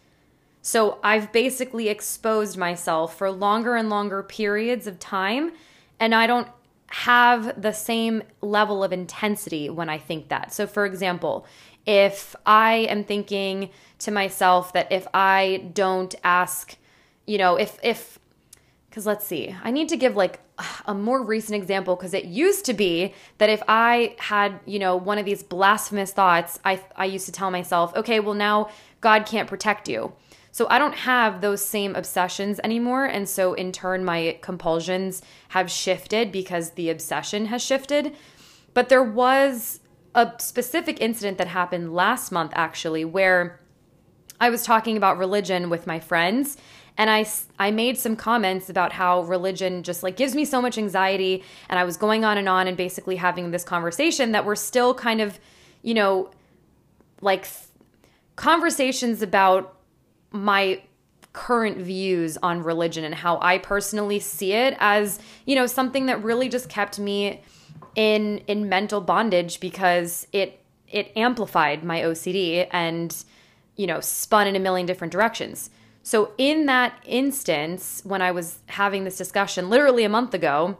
So 0.61 0.99
I've 1.03 1.33
basically 1.33 1.89
exposed 1.89 2.57
myself 2.57 3.17
for 3.17 3.31
longer 3.31 3.75
and 3.75 3.89
longer 3.89 4.23
periods 4.23 4.87
of 4.87 4.99
time, 4.99 5.53
and 5.99 6.15
I 6.15 6.27
don't 6.27 6.49
have 6.89 7.61
the 7.61 7.73
same 7.73 8.23
level 8.43 8.85
of 8.85 8.93
intensity 8.93 9.71
when 9.71 9.89
I 9.89 9.99
think 9.99 10.29
that. 10.29 10.53
So, 10.53 10.67
for 10.67 10.85
example, 10.85 11.47
if 11.87 12.37
I 12.45 12.87
am 12.89 13.03
thinking 13.03 13.71
to 14.01 14.11
myself 14.11 14.73
that 14.75 14.93
if 14.93 15.09
I 15.15 15.71
don't 15.73 16.15
ask, 16.23 16.77
you 17.27 17.39
know, 17.39 17.57
if, 17.57 17.79
if, 17.83 18.19
because 18.93 19.07
let's 19.07 19.25
see, 19.25 19.57
I 19.65 19.71
need 19.71 19.89
to 19.89 19.97
give 19.97 20.17
like 20.17 20.41
a 20.85 20.93
more 20.93 21.23
recent 21.25 21.57
example 21.57 21.97
because 21.97 22.13
it 22.13 22.27
used 22.27 22.67
to 22.67 22.75
be 22.75 23.15
that 23.39 23.49
if 23.49 23.63
I 23.67 24.17
had, 24.19 24.61
you 24.67 24.79
know, 24.79 24.97
one 24.97 25.17
of 25.17 25.25
these 25.25 25.43
blasphemous 25.43 26.13
thoughts, 26.13 26.61
I, 26.63 26.79
I 26.95 27.07
used 27.07 27.25
to 27.25 27.33
tell 27.33 27.51
myself, 27.51 27.97
okay, 27.97 28.21
well, 28.21 28.35
now 28.35 28.69
God 29.01 29.25
can't 29.25 29.49
protect 29.49 29.89
you. 29.89 30.13
So 30.51 30.67
I 30.69 30.79
don't 30.79 30.95
have 30.95 31.41
those 31.41 31.65
same 31.65 31.95
obsessions 31.97 32.61
anymore. 32.63 33.07
And 33.07 33.27
so 33.27 33.55
in 33.55 33.73
turn, 33.73 34.05
my 34.05 34.37
compulsions 34.43 35.23
have 35.49 35.71
shifted 35.71 36.31
because 36.31 36.73
the 36.73 36.91
obsession 36.91 37.47
has 37.47 37.63
shifted. 37.63 38.15
But 38.75 38.91
there 38.91 39.03
was 39.03 39.81
a 40.15 40.33
specific 40.37 41.01
incident 41.01 41.39
that 41.39 41.49
happened 41.49 41.95
last 41.95 42.31
month, 42.31 42.53
actually, 42.55 43.07
where 43.07 43.59
I 44.39 44.51
was 44.51 44.65
talking 44.65 44.99
about 44.99 45.17
religion 45.17 45.71
with 45.71 45.87
my 45.87 45.99
friends 45.99 46.59
and 46.99 47.09
I, 47.09 47.27
I 47.59 47.71
made 47.71 47.97
some 47.97 48.17
comments 48.17 48.69
about 48.69 48.93
how 48.93 49.23
religion 49.23 49.83
just 49.83 50.03
like 50.03 50.17
gives 50.17 50.35
me 50.35 50.45
so 50.45 50.61
much 50.61 50.77
anxiety 50.77 51.43
and 51.69 51.79
i 51.79 51.85
was 51.85 51.97
going 51.97 52.25
on 52.25 52.39
and 52.39 52.49
on 52.49 52.69
and 52.69 52.77
basically 52.77 53.17
having 53.17 53.51
this 53.51 53.65
conversation 53.65 54.33
that 54.33 54.45
we're 54.45 54.57
still 54.57 54.95
kind 54.95 55.21
of 55.21 55.39
you 55.83 55.95
know 55.95 56.31
like 57.21 57.47
conversations 58.37 59.23
about 59.23 59.77
my 60.31 60.83
current 61.33 61.79
views 61.79 62.37
on 62.43 62.63
religion 62.63 63.05
and 63.05 63.15
how 63.15 63.39
I 63.41 63.59
personally 63.59 64.21
see 64.21 64.53
it 64.53 64.77
as, 64.79 65.19
you 65.47 65.55
know, 65.55 65.67
something 65.67 66.07
that 66.07 66.23
really 66.23 66.49
just 66.49 66.69
kept 66.69 66.99
me 66.99 67.43
in 67.95 68.39
in 68.47 68.69
mental 68.69 69.01
bondage 69.01 69.61
because 69.61 70.27
it 70.33 70.61
it 70.89 71.13
amplified 71.17 71.85
my 71.85 72.01
OCD 72.01 72.67
and 72.71 73.25
you 73.77 73.87
know, 73.87 74.01
spun 74.01 74.47
in 74.47 74.55
a 74.55 74.59
million 74.59 74.87
different 74.87 75.13
directions. 75.13 75.71
So 76.03 76.33
in 76.37 76.67
that 76.67 76.95
instance 77.07 78.03
when 78.05 78.23
I 78.23 78.33
was 78.33 78.59
having 78.67 79.05
this 79.05 79.17
discussion 79.17 79.71
literally 79.71 80.05
a 80.05 80.09
month 80.09 80.35
ago, 80.35 80.79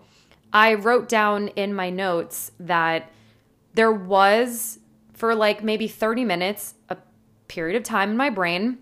I 0.53 0.75
wrote 0.75 1.09
down 1.09 1.49
in 1.49 1.75
my 1.75 1.91
notes 1.91 2.53
that 2.59 3.11
there 3.75 3.93
was 3.93 4.79
for 5.15 5.35
like 5.35 5.63
maybe 5.63 5.89
30 5.89 6.25
minutes 6.25 6.75
a 6.89 6.97
period 7.49 7.77
of 7.77 7.85
time 7.85 8.11
in 8.11 8.17
my 8.17 8.31
brain 8.31 8.79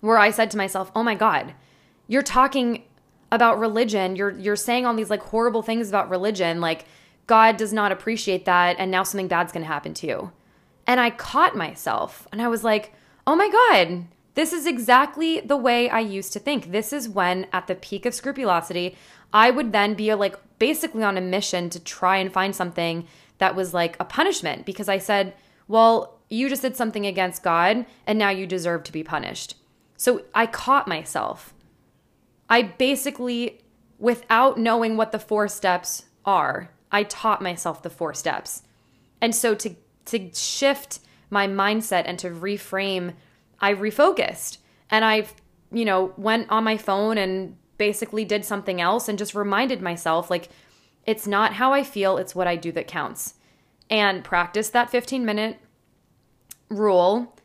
where 0.00 0.18
I 0.18 0.30
said 0.30 0.50
to 0.52 0.56
myself, 0.56 0.90
"Oh 0.96 1.02
my 1.02 1.14
god, 1.14 1.54
you're 2.08 2.22
talking 2.22 2.84
about 3.30 3.58
religion. 3.58 4.16
You're 4.16 4.30
you're 4.30 4.56
saying 4.56 4.86
all 4.86 4.94
these 4.94 5.10
like 5.10 5.22
horrible 5.22 5.62
things 5.62 5.88
about 5.88 6.10
religion, 6.10 6.60
like 6.60 6.86
God 7.26 7.56
does 7.56 7.72
not 7.72 7.92
appreciate 7.92 8.46
that 8.46 8.76
and 8.78 8.90
now 8.90 9.02
something 9.02 9.28
bad's 9.28 9.52
going 9.52 9.62
to 9.62 9.72
happen 9.72 9.94
to 9.94 10.06
you." 10.06 10.32
And 10.86 10.98
I 10.98 11.10
caught 11.10 11.54
myself 11.56 12.26
and 12.32 12.40
I 12.40 12.48
was 12.48 12.64
like, 12.64 12.94
"Oh 13.26 13.36
my 13.36 13.48
god, 13.50 14.06
this 14.40 14.54
is 14.54 14.66
exactly 14.66 15.40
the 15.40 15.56
way 15.58 15.90
I 15.90 16.00
used 16.00 16.32
to 16.32 16.38
think. 16.38 16.72
This 16.72 16.94
is 16.94 17.10
when 17.10 17.46
at 17.52 17.66
the 17.66 17.74
peak 17.74 18.06
of 18.06 18.14
scrupulosity, 18.14 18.96
I 19.34 19.50
would 19.50 19.70
then 19.72 19.92
be 19.92 20.14
like 20.14 20.34
basically 20.58 21.02
on 21.02 21.18
a 21.18 21.20
mission 21.20 21.68
to 21.68 21.78
try 21.78 22.16
and 22.16 22.32
find 22.32 22.56
something 22.56 23.06
that 23.36 23.54
was 23.54 23.74
like 23.74 23.98
a 24.00 24.04
punishment 24.06 24.64
because 24.64 24.88
I 24.88 24.96
said, 24.96 25.34
"Well, 25.68 26.22
you 26.30 26.48
just 26.48 26.62
did 26.62 26.74
something 26.74 27.04
against 27.04 27.42
God 27.42 27.84
and 28.06 28.18
now 28.18 28.30
you 28.30 28.46
deserve 28.46 28.82
to 28.84 28.92
be 28.92 29.04
punished." 29.04 29.56
So 29.98 30.22
I 30.34 30.46
caught 30.46 30.88
myself. 30.88 31.52
I 32.48 32.62
basically, 32.62 33.60
without 33.98 34.58
knowing 34.58 34.96
what 34.96 35.12
the 35.12 35.18
four 35.18 35.48
steps 35.48 36.06
are, 36.24 36.70
I 36.90 37.02
taught 37.02 37.42
myself 37.42 37.82
the 37.82 37.90
four 37.90 38.14
steps. 38.14 38.62
And 39.20 39.34
so 39.34 39.54
to 39.56 39.76
to 40.06 40.30
shift 40.32 41.00
my 41.28 41.46
mindset 41.46 42.04
and 42.06 42.18
to 42.20 42.30
reframe, 42.30 43.12
I 43.60 43.74
refocused 43.74 44.58
and 44.90 45.04
I, 45.04 45.26
you 45.72 45.84
know, 45.84 46.12
went 46.16 46.50
on 46.50 46.64
my 46.64 46.76
phone 46.76 47.18
and 47.18 47.56
basically 47.78 48.24
did 48.24 48.44
something 48.44 48.80
else 48.80 49.08
and 49.08 49.18
just 49.18 49.34
reminded 49.34 49.80
myself 49.80 50.30
like 50.30 50.48
it's 51.06 51.26
not 51.26 51.54
how 51.54 51.72
I 51.72 51.82
feel, 51.82 52.18
it's 52.18 52.34
what 52.34 52.46
I 52.46 52.56
do 52.56 52.72
that 52.72 52.86
counts. 52.86 53.34
And 53.88 54.22
practiced 54.22 54.72
that 54.72 54.90
15 54.90 55.24
minute 55.24 55.58
rule 56.68 57.36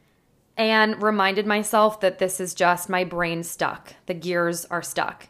and 0.58 1.02
reminded 1.02 1.46
myself 1.46 2.00
that 2.02 2.20
this 2.20 2.40
is 2.40 2.54
just 2.54 2.90
my 2.90 3.04
brain 3.04 3.44
stuck. 3.44 3.96
The 4.06 4.14
gears 4.14 4.66
are 4.66 4.82
stuck. 4.82 5.28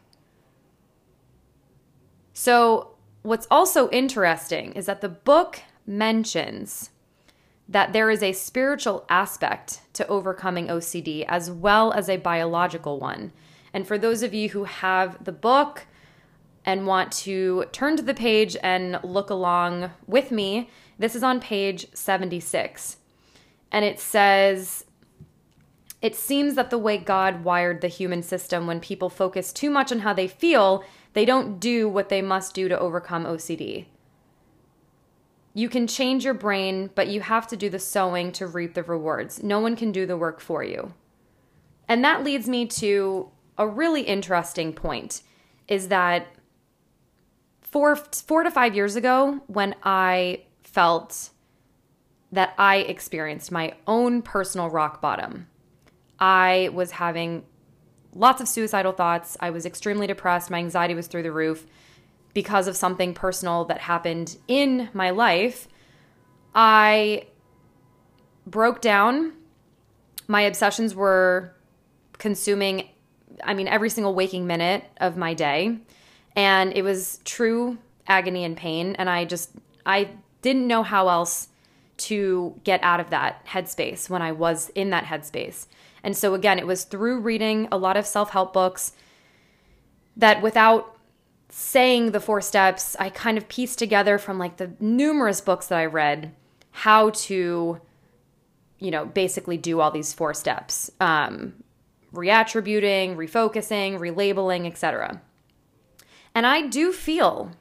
So, 2.34 2.96
what's 3.22 3.48
also 3.50 3.90
interesting 3.90 4.74
is 4.74 4.86
that 4.86 5.02
the 5.02 5.10
book 5.10 5.62
mentions 5.88 6.90
that 7.68 7.94
there 7.94 8.10
is 8.10 8.22
a 8.22 8.34
spiritual 8.34 9.06
aspect 9.10 9.82
to 9.94 10.08
overcoming 10.08 10.68
OCD 10.68 11.26
as 11.28 11.50
well 11.50 11.92
as 11.94 12.10
a 12.10 12.18
biological 12.18 13.00
one. 13.00 13.32
And 13.74 13.88
for 13.88 13.98
those 13.98 14.24
of 14.24 14.34
you 14.34 14.50
who 14.50 14.66
have 14.66 15.24
the 15.24 15.32
book 15.32 15.88
and 16.64 16.88
want 16.88 17.12
to 17.12 17.66
turn 17.72 17.98
to 17.98 18.04
the 18.04 18.14
page 18.14 18.56
and 18.62 19.00
look 19.04 19.30
along 19.30 19.92
with 20.08 20.32
me, 20.32 20.70
this 20.98 21.16
is 21.16 21.24
on 21.24 21.40
page 21.40 21.88
76. 21.94 22.98
And 23.72 23.84
it 23.84 24.00
says, 24.00 24.86
it 26.02 26.16
seems 26.16 26.56
that 26.56 26.70
the 26.70 26.78
way 26.78 26.98
God 26.98 27.44
wired 27.44 27.82
the 27.82 27.88
human 27.88 28.22
system, 28.22 28.68
when 28.68 28.80
people 28.80 29.10
focus 29.10 29.52
too 29.52 29.70
much 29.70 29.92
on 29.92 30.00
how 30.00 30.14
they 30.14 30.28
feel, 30.28 30.84
they 31.14 31.26
don't 31.26 31.60
do 31.60 31.90
what 31.90 32.10
they 32.10 32.22
must 32.22 32.54
do 32.54 32.70
to 32.70 32.80
overcome 32.80 33.26
OCD. 33.26 33.86
You 35.58 35.70
can 35.70 35.88
change 35.88 36.26
your 36.26 36.34
brain, 36.34 36.90
but 36.96 37.08
you 37.08 37.22
have 37.22 37.48
to 37.48 37.56
do 37.56 37.70
the 37.70 37.80
sowing 37.80 38.34
to 38.34 38.46
reap 38.46 38.74
the 38.74 38.84
rewards. 38.84 39.42
No 39.42 39.62
one 39.62 39.78
can 39.78 39.94
do 39.94 40.06
the 40.06 40.18
work 40.18 40.42
for 40.42 40.64
you. 40.66 40.94
And 41.88 42.04
that 42.04 42.26
leads 42.26 42.50
me 42.50 42.66
to 42.68 43.32
a 43.58 43.66
really 43.66 44.02
interesting 44.02 44.74
point 44.74 45.22
is 45.70 45.88
that 45.88 46.28
four, 47.62 47.96
four 47.96 48.44
to 48.44 48.52
five 48.52 48.76
years 48.76 48.98
ago, 48.98 49.42
when 49.48 49.76
I 49.82 50.42
felt 50.62 51.30
that 52.34 52.54
I 52.58 52.78
experienced 52.78 53.50
my 53.50 53.76
own 53.88 54.24
personal 54.24 54.70
rock 54.70 55.00
bottom, 55.00 55.48
I 56.20 56.70
was 56.74 56.92
having 56.92 57.46
lots 58.14 58.42
of 58.42 58.50
suicidal 58.50 58.92
thoughts. 58.92 59.38
I 59.40 59.52
was 59.52 59.66
extremely 59.66 60.06
depressed. 60.06 60.52
My 60.52 60.58
anxiety 60.58 60.96
was 60.96 61.08
through 61.08 61.24
the 61.24 61.32
roof 61.32 61.66
because 62.36 62.68
of 62.68 62.76
something 62.76 63.14
personal 63.14 63.64
that 63.66 63.80
happened 63.80 64.38
in 64.48 64.90
my 64.94 65.10
life. 65.10 65.68
I 66.54 67.28
broke 68.46 68.82
down. 68.82 69.34
My 70.28 70.42
obsessions 70.42 70.94
were 70.94 71.56
consuming, 72.18 72.90
I 73.44 73.54
mean, 73.54 73.70
every 73.70 73.90
single 73.90 74.14
waking 74.14 74.46
minute 74.46 74.84
of 74.98 75.16
my 75.16 75.34
day. 75.34 75.78
And 76.36 76.74
it 76.74 76.84
was 76.84 77.22
true 77.24 77.78
agony 78.06 78.44
and 78.44 78.58
pain. 78.58 78.96
And 79.00 79.10
I 79.10 79.24
just, 79.24 79.52
I 79.86 80.10
didn't 80.42 80.68
know 80.68 80.84
how 80.84 81.08
else 81.08 81.48
to 81.98 82.60
get 82.66 82.84
out 82.84 83.00
of 83.00 83.12
that 83.12 83.46
headspace 83.46 84.10
when 84.10 84.22
I 84.22 84.34
was 84.34 84.70
in 84.76 84.90
that 84.90 85.06
headspace. 85.06 85.68
And 86.04 86.18
so, 86.18 86.34
again, 86.34 86.60
it 86.60 86.68
was 86.68 86.84
through 86.84 87.22
reading 87.22 87.70
a 87.72 87.78
lot 87.78 87.96
of 87.96 88.06
self 88.06 88.32
help 88.32 88.52
books 88.52 88.92
that 90.18 90.42
without 90.42 90.95
saying 91.58 92.12
the 92.12 92.20
four 92.20 92.42
steps, 92.42 92.98
I 93.00 93.10
kind 93.10 93.38
of 93.38 93.48
pieced 93.48 93.80
together 93.80 94.18
from 94.18 94.38
like 94.38 94.58
the 94.58 94.74
numerous 94.82 95.40
books 95.40 95.68
that 95.68 95.80
I 95.80 95.86
read 95.86 96.36
how 96.72 97.12
to, 97.12 97.80
you 98.78 98.92
know, 98.92 99.06
basically 99.06 99.56
do 99.56 99.80
all 99.80 99.90
these 99.90 100.12
four 100.12 100.34
steps 100.34 100.92
um, 101.00 101.54
reattributing, 102.14 103.16
refocusing, 103.16 103.98
relabeling, 103.98 104.68
etc. 104.68 105.22
And 106.36 106.46
I 106.46 106.64
do 106.64 106.92
feel 106.92 107.52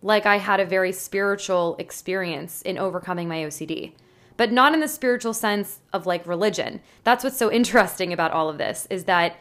like 0.00 0.26
I 0.26 0.36
had 0.36 0.60
a 0.60 0.64
very 0.64 0.92
spiritual 0.92 1.74
experience 1.80 2.62
in 2.62 2.78
overcoming 2.78 3.26
my 3.26 3.38
OCD, 3.38 3.94
but 4.36 4.52
not 4.52 4.74
in 4.74 4.80
the 4.80 4.86
spiritual 4.86 5.34
sense 5.34 5.80
of 5.92 6.06
like 6.06 6.24
religion. 6.24 6.80
That's 7.02 7.24
what's 7.24 7.36
so 7.36 7.50
interesting 7.60 8.12
about 8.12 8.30
all 8.30 8.48
of 8.48 8.58
this 8.58 8.86
is 8.90 9.06
that 9.06 9.38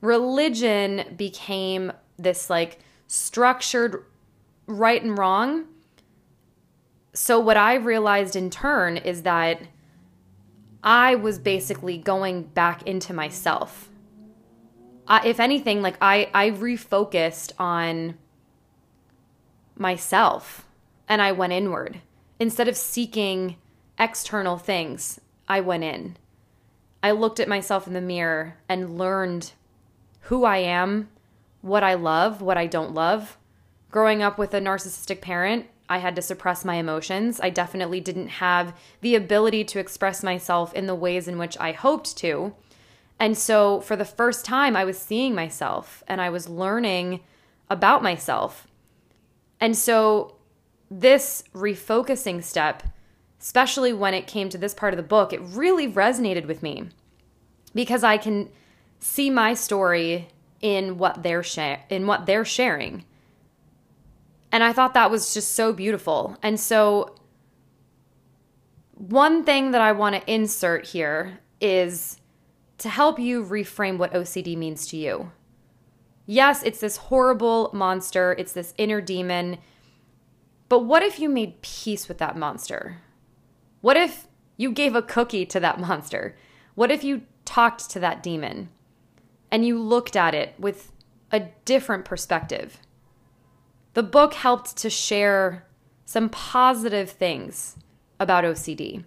religion 0.00 1.14
became 1.16 1.92
this 2.18 2.50
like 2.50 2.80
structured 3.06 4.04
right 4.66 5.02
and 5.02 5.16
wrong. 5.18 5.66
So, 7.12 7.38
what 7.38 7.56
I 7.56 7.74
realized 7.74 8.34
in 8.34 8.50
turn 8.50 8.96
is 8.96 9.22
that 9.22 9.62
I 10.82 11.14
was 11.14 11.38
basically 11.38 11.96
going 11.96 12.42
back 12.42 12.82
into 12.82 13.14
myself. 13.14 13.88
I, 15.06 15.26
if 15.26 15.38
anything, 15.38 15.80
like 15.82 15.96
I, 16.00 16.30
I 16.34 16.50
refocused 16.50 17.52
on 17.58 18.18
myself 19.76 20.66
and 21.08 21.22
I 21.22 21.32
went 21.32 21.52
inward. 21.52 22.00
Instead 22.40 22.68
of 22.68 22.76
seeking 22.76 23.56
external 23.98 24.58
things, 24.58 25.20
I 25.48 25.60
went 25.60 25.84
in. 25.84 26.16
I 27.02 27.10
looked 27.12 27.38
at 27.38 27.48
myself 27.48 27.86
in 27.86 27.92
the 27.92 28.00
mirror 28.00 28.56
and 28.68 28.98
learned 28.98 29.52
who 30.22 30.44
I 30.44 30.58
am, 30.58 31.08
what 31.64 31.82
I 31.82 31.94
love, 31.94 32.42
what 32.42 32.58
I 32.58 32.66
don't 32.66 32.92
love. 32.92 33.38
Growing 33.90 34.22
up 34.22 34.36
with 34.36 34.52
a 34.52 34.60
narcissistic 34.60 35.22
parent, 35.22 35.66
I 35.88 35.96
had 35.96 36.14
to 36.16 36.22
suppress 36.22 36.62
my 36.62 36.74
emotions. 36.74 37.40
I 37.40 37.48
definitely 37.48 38.00
didn't 38.00 38.28
have 38.28 38.76
the 39.00 39.14
ability 39.14 39.64
to 39.64 39.78
express 39.78 40.22
myself 40.22 40.74
in 40.74 40.86
the 40.86 40.94
ways 40.94 41.26
in 41.26 41.38
which 41.38 41.56
I 41.58 41.72
hoped 41.72 42.18
to. 42.18 42.54
And 43.18 43.38
so, 43.38 43.80
for 43.80 43.96
the 43.96 44.04
first 44.04 44.44
time, 44.44 44.76
I 44.76 44.84
was 44.84 44.98
seeing 44.98 45.34
myself 45.34 46.04
and 46.06 46.20
I 46.20 46.28
was 46.28 46.50
learning 46.50 47.20
about 47.70 48.02
myself. 48.02 48.66
And 49.58 49.74
so, 49.74 50.36
this 50.90 51.44
refocusing 51.54 52.44
step, 52.44 52.82
especially 53.40 53.94
when 53.94 54.12
it 54.12 54.26
came 54.26 54.50
to 54.50 54.58
this 54.58 54.74
part 54.74 54.92
of 54.92 54.98
the 54.98 55.02
book, 55.02 55.32
it 55.32 55.40
really 55.40 55.90
resonated 55.90 56.46
with 56.46 56.62
me 56.62 56.90
because 57.74 58.04
I 58.04 58.18
can 58.18 58.50
see 58.98 59.30
my 59.30 59.54
story 59.54 60.28
in 60.64 60.96
what 60.96 61.22
they're 61.22 61.42
share 61.42 61.84
in 61.90 62.06
what 62.06 62.24
they're 62.24 62.44
sharing. 62.44 63.04
And 64.50 64.64
I 64.64 64.72
thought 64.72 64.94
that 64.94 65.10
was 65.10 65.34
just 65.34 65.52
so 65.52 65.74
beautiful. 65.74 66.38
And 66.42 66.58
so 66.58 67.16
one 68.94 69.44
thing 69.44 69.72
that 69.72 69.82
I 69.82 69.92
want 69.92 70.16
to 70.16 70.32
insert 70.32 70.86
here 70.86 71.40
is 71.60 72.18
to 72.78 72.88
help 72.88 73.18
you 73.18 73.44
reframe 73.44 73.98
what 73.98 74.14
OCD 74.14 74.56
means 74.56 74.86
to 74.86 74.96
you. 74.96 75.32
Yes, 76.24 76.62
it's 76.62 76.80
this 76.80 76.96
horrible 76.96 77.70
monster, 77.74 78.34
it's 78.38 78.52
this 78.52 78.72
inner 78.78 79.02
demon. 79.02 79.58
But 80.70 80.86
what 80.86 81.02
if 81.02 81.18
you 81.18 81.28
made 81.28 81.60
peace 81.60 82.08
with 82.08 82.16
that 82.18 82.38
monster? 82.38 83.02
What 83.82 83.98
if 83.98 84.28
you 84.56 84.72
gave 84.72 84.96
a 84.96 85.02
cookie 85.02 85.44
to 85.44 85.60
that 85.60 85.78
monster? 85.78 86.38
What 86.74 86.90
if 86.90 87.04
you 87.04 87.22
talked 87.44 87.90
to 87.90 88.00
that 88.00 88.22
demon 88.22 88.70
and 89.54 89.64
you 89.64 89.80
looked 89.80 90.16
at 90.16 90.34
it 90.34 90.52
with 90.58 90.90
a 91.30 91.38
different 91.64 92.04
perspective? 92.04 92.80
The 93.92 94.02
book 94.02 94.34
helped 94.34 94.76
to 94.78 94.90
share 94.90 95.64
some 96.04 96.28
positive 96.28 97.08
things 97.08 97.76
about 98.18 98.42
OCD. 98.42 99.04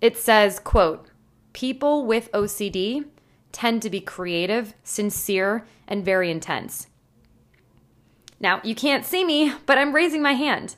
It 0.00 0.16
says, 0.16 0.60
quote, 0.60 1.08
people 1.54 2.06
with 2.06 2.30
OCD 2.30 3.06
tend 3.50 3.82
to 3.82 3.90
be 3.90 4.00
creative, 4.00 4.74
sincere, 4.84 5.66
and 5.88 6.04
very 6.04 6.30
intense. 6.30 6.86
Now, 8.38 8.60
you 8.62 8.76
can't 8.76 9.04
see 9.04 9.24
me, 9.24 9.54
but 9.66 9.76
I'm 9.76 9.92
raising 9.92 10.22
my 10.22 10.34
hand. 10.34 10.76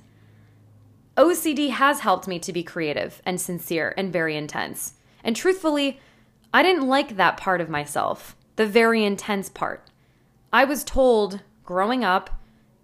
OCD 1.19 1.69
has 1.69 2.01
helped 2.01 2.27
me 2.27 2.39
to 2.39 2.51
be 2.51 2.63
creative 2.63 3.21
and 3.27 3.39
sincere 3.39 3.93
and 3.99 4.11
very 4.11 4.39
intense. 4.39 4.95
And 5.23 5.37
truthfully, 5.37 6.01
I 6.51 6.63
didn't 6.63 6.89
like 6.89 7.17
that 7.17 7.37
part 7.37 7.61
of 7.61 7.69
myself, 7.69 8.35
the 8.57 8.67
very 8.67 9.05
intense 9.05 9.49
part. 9.49 9.89
I 10.53 10.65
was 10.65 10.85
told 10.85 11.41
growing 11.65 12.05
up 12.05 12.31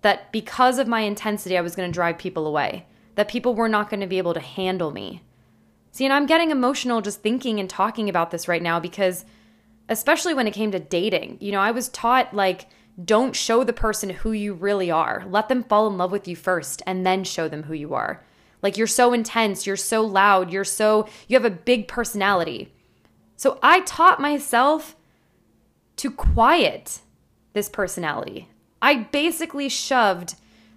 that 0.03 0.33
because 0.33 0.79
of 0.79 0.89
my 0.89 1.01
intensity, 1.01 1.57
I 1.57 1.63
was 1.63 1.75
going 1.75 1.91
to 1.91 1.95
drive 1.95 2.19
people 2.19 2.47
away, 2.47 2.87
that 3.15 3.29
people 3.29 3.55
were 3.55 3.69
not 3.69 3.91
going 3.91 4.01
to 4.01 4.07
be 4.07 4.19
able 4.19 4.35
to 4.35 4.41
handle 4.41 4.91
me. 4.91 5.23
See, 5.91 6.05
and 6.05 6.13
I'm 6.13 6.27
getting 6.27 6.51
emotional 6.51 7.01
just 7.01 7.23
thinking 7.23 7.61
and 7.61 7.69
talking 7.69 8.09
about 8.09 8.31
this 8.31 8.49
right 8.49 8.63
now 8.63 8.81
because 8.81 9.25
especially 9.89 10.35
when 10.35 10.47
it 10.47 10.55
came 10.55 10.73
to 10.73 10.79
dating. 10.79 11.39
You 11.41 11.53
know, 11.53 11.61
I 11.61 11.71
was 11.71 11.89
taught 11.91 12.35
like, 12.35 12.67
don't 13.03 13.37
show 13.37 13.65
the 13.65 13.73
person 13.73 14.11
who 14.11 14.33
you 14.33 14.55
really 14.55 14.91
are. 14.91 15.25
Let 15.29 15.49
them 15.49 15.65
fall 15.65 15.87
in 15.87 15.97
love 15.97 16.13
with 16.13 16.29
you 16.29 16.37
first 16.37 16.83
and 16.87 17.07
then 17.07 17.25
show 17.25 17.49
them 17.49 17.65
who 17.65 17.75
you 17.75 17.95
are. 17.95 18.25
Like, 18.63 18.77
you're 18.77 18.87
so 18.87 19.13
intense, 19.13 19.67
you're 19.67 19.77
so 19.77 20.03
loud, 20.03 20.53
you're 20.53 20.65
so, 20.65 21.09
you 21.27 21.37
have 21.37 21.45
a 21.45 21.51
big 21.51 21.89
personality. 21.89 22.73
So 23.37 23.59
I 23.63 23.81
taught 23.81 24.21
myself 24.21 24.95
to 25.97 26.11
quiet 26.11 27.01
this 27.53 27.69
personality. 27.69 28.49
I 28.81 28.97
basically 28.97 29.69
shoved 29.69 30.35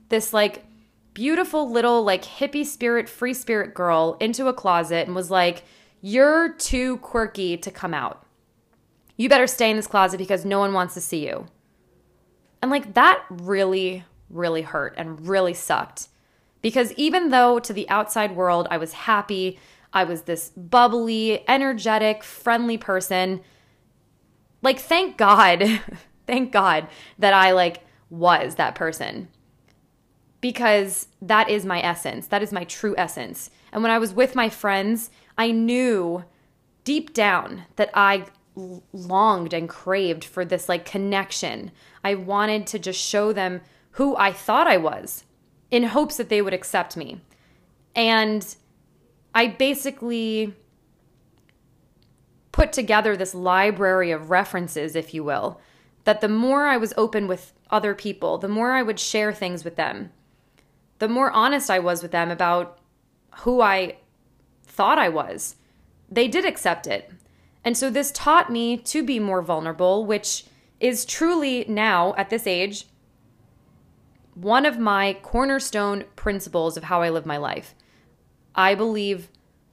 this 0.10 0.34
like 0.34 0.66
beautiful 1.14 1.72
little 1.72 2.04
like 2.04 2.24
hippie 2.24 2.66
spirit, 2.66 3.10
free 3.10 3.34
spirit 3.34 3.74
girl 3.74 4.18
into 4.20 4.48
a 4.48 4.54
closet 4.54 5.08
and 5.08 5.16
was 5.16 5.32
like, 5.32 5.64
You're 6.02 6.54
too 6.54 6.98
quirky 6.98 7.58
to 7.58 7.72
come 7.72 7.94
out 7.94 8.26
you 9.18 9.30
better 9.30 9.48
stay 9.48 9.70
in 9.70 9.78
this 9.78 9.88
closet 9.88 10.18
because 10.18 10.46
no 10.46 10.60
one 10.60 10.74
wants 10.74 10.94
to 10.96 11.02
see 11.02 11.26
you. 11.26 11.48
And 12.62 12.72
like 12.72 12.94
that 12.96 13.24
really, 13.30 14.04
really 14.30 14.64
hurt 14.64 14.96
and 14.98 15.28
really 15.28 15.54
sucked. 15.54 16.10
Because 16.62 16.92
even 16.94 17.30
though 17.30 17.60
to 17.60 17.74
the 17.74 17.90
outside 17.90 18.36
world 18.36 18.68
I 18.72 18.78
was 18.78 18.94
happy, 18.94 19.60
I 19.94 20.04
was 20.04 20.24
this 20.24 20.50
bubbly, 20.50 21.48
energetic, 21.48 22.24
friendly 22.24 22.78
person, 22.78 23.42
like 24.66 24.80
thank 24.80 25.16
God, 25.16 25.64
thank 26.28 26.52
God 26.52 26.88
that 27.18 27.34
I 27.34 27.52
like 27.52 27.86
was 28.10 28.56
that 28.56 28.76
person. 28.76 29.30
Because 30.42 31.08
that 31.22 31.50
is 31.50 31.66
my 31.66 31.82
essence. 31.82 32.28
That 32.28 32.44
is 32.44 32.52
my 32.52 32.66
true 32.66 32.94
essence. 32.98 33.50
And 33.72 33.82
when 33.82 33.92
I 33.92 33.98
was 33.98 34.14
with 34.14 34.36
my 34.36 34.50
friends, 34.50 35.10
I 35.38 35.52
knew 35.52 36.26
deep 36.84 37.14
down 37.14 37.64
that 37.78 37.90
I 37.94 38.26
longed 38.94 39.54
and 39.54 39.68
craved 39.68 40.24
for 40.24 40.46
this 40.46 40.70
like 40.70 40.86
connection. 40.86 41.72
I 42.04 42.16
wanted 42.16 42.68
to 42.68 42.80
just 42.80 43.00
show 43.00 43.34
them 43.34 43.62
who 43.92 44.16
I 44.18 44.32
thought 44.32 44.68
I 44.68 44.78
was 44.78 45.24
in 45.72 45.84
hopes 45.84 46.18
that 46.18 46.30
they 46.30 46.42
would 46.42 46.54
accept 46.54 46.96
me. 46.96 47.22
And 47.96 48.56
I 49.34 49.48
basically 49.48 50.54
put 52.56 52.72
together 52.72 53.18
this 53.18 53.36
library 53.36 54.12
of 54.12 54.30
references, 54.30 54.96
if 54.96 55.14
you 55.14 55.26
will, 55.26 55.60
that 56.06 56.22
the 56.22 56.30
more 56.30 56.68
I 56.68 56.78
was 56.78 56.94
open 56.96 57.28
with 57.28 57.52
other 57.70 57.94
people, 57.94 58.38
the 58.38 58.48
more 58.48 58.72
I 58.72 58.82
would 58.82 58.98
share 58.98 59.34
things 59.34 59.66
with 59.66 59.76
them, 59.76 60.14
the 61.00 61.10
more 61.10 61.30
honest 61.32 61.70
I 61.70 61.80
was 61.80 62.02
with 62.02 62.14
them 62.14 62.32
about 62.32 62.80
who 63.40 63.60
I 63.60 63.98
thought 64.64 64.98
I 64.98 65.10
was. 65.10 65.58
They 66.10 66.30
did 66.30 66.46
accept 66.46 66.88
it. 66.88 67.12
And 67.66 67.76
so 67.76 67.90
this 67.90 68.14
taught 68.14 68.50
me 68.50 68.78
to 68.78 69.04
be 69.04 69.20
more 69.20 69.42
vulnerable, 69.42 70.06
which 70.06 70.46
is 70.80 71.04
truly 71.04 71.66
now 71.68 72.16
at 72.18 72.30
this 72.30 72.48
age 72.48 72.86
one 74.34 74.66
of 74.66 74.80
my 74.80 75.18
cornerstone 75.24 76.06
principles 76.16 76.78
of 76.78 76.86
how 76.86 77.02
I 77.02 77.10
live 77.10 77.26
my 77.26 77.38
life. 77.38 77.76
I 78.56 78.76
believe 78.76 79.28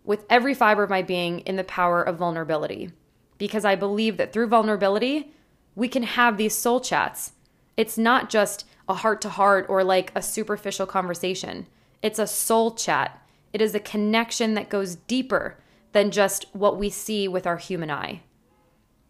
with 0.04 0.24
every 0.28 0.54
fiber 0.54 0.82
of 0.82 0.90
my 0.90 1.02
being 1.02 1.40
in 1.40 1.56
the 1.56 1.64
power 1.64 2.02
of 2.02 2.16
vulnerability 2.16 2.90
because 3.38 3.64
I 3.64 3.74
believe 3.74 4.18
that 4.18 4.32
through 4.32 4.46
vulnerability, 4.46 5.32
we 5.74 5.88
can 5.88 6.04
have 6.04 6.36
these 6.36 6.56
soul 6.56 6.80
chats. 6.80 7.32
It's 7.76 7.98
not 7.98 8.30
just 8.30 8.64
a 8.88 8.94
heart 8.94 9.20
to 9.22 9.28
heart 9.28 9.66
or 9.68 9.82
like 9.82 10.12
a 10.14 10.22
superficial 10.22 10.86
conversation, 10.86 11.66
it's 12.02 12.18
a 12.18 12.26
soul 12.26 12.74
chat. 12.74 13.20
It 13.52 13.60
is 13.60 13.74
a 13.74 13.80
connection 13.80 14.54
that 14.54 14.68
goes 14.68 14.96
deeper 14.96 15.58
than 15.92 16.10
just 16.10 16.46
what 16.52 16.78
we 16.78 16.88
see 16.88 17.28
with 17.28 17.46
our 17.46 17.58
human 17.58 17.90
eye. 17.90 18.22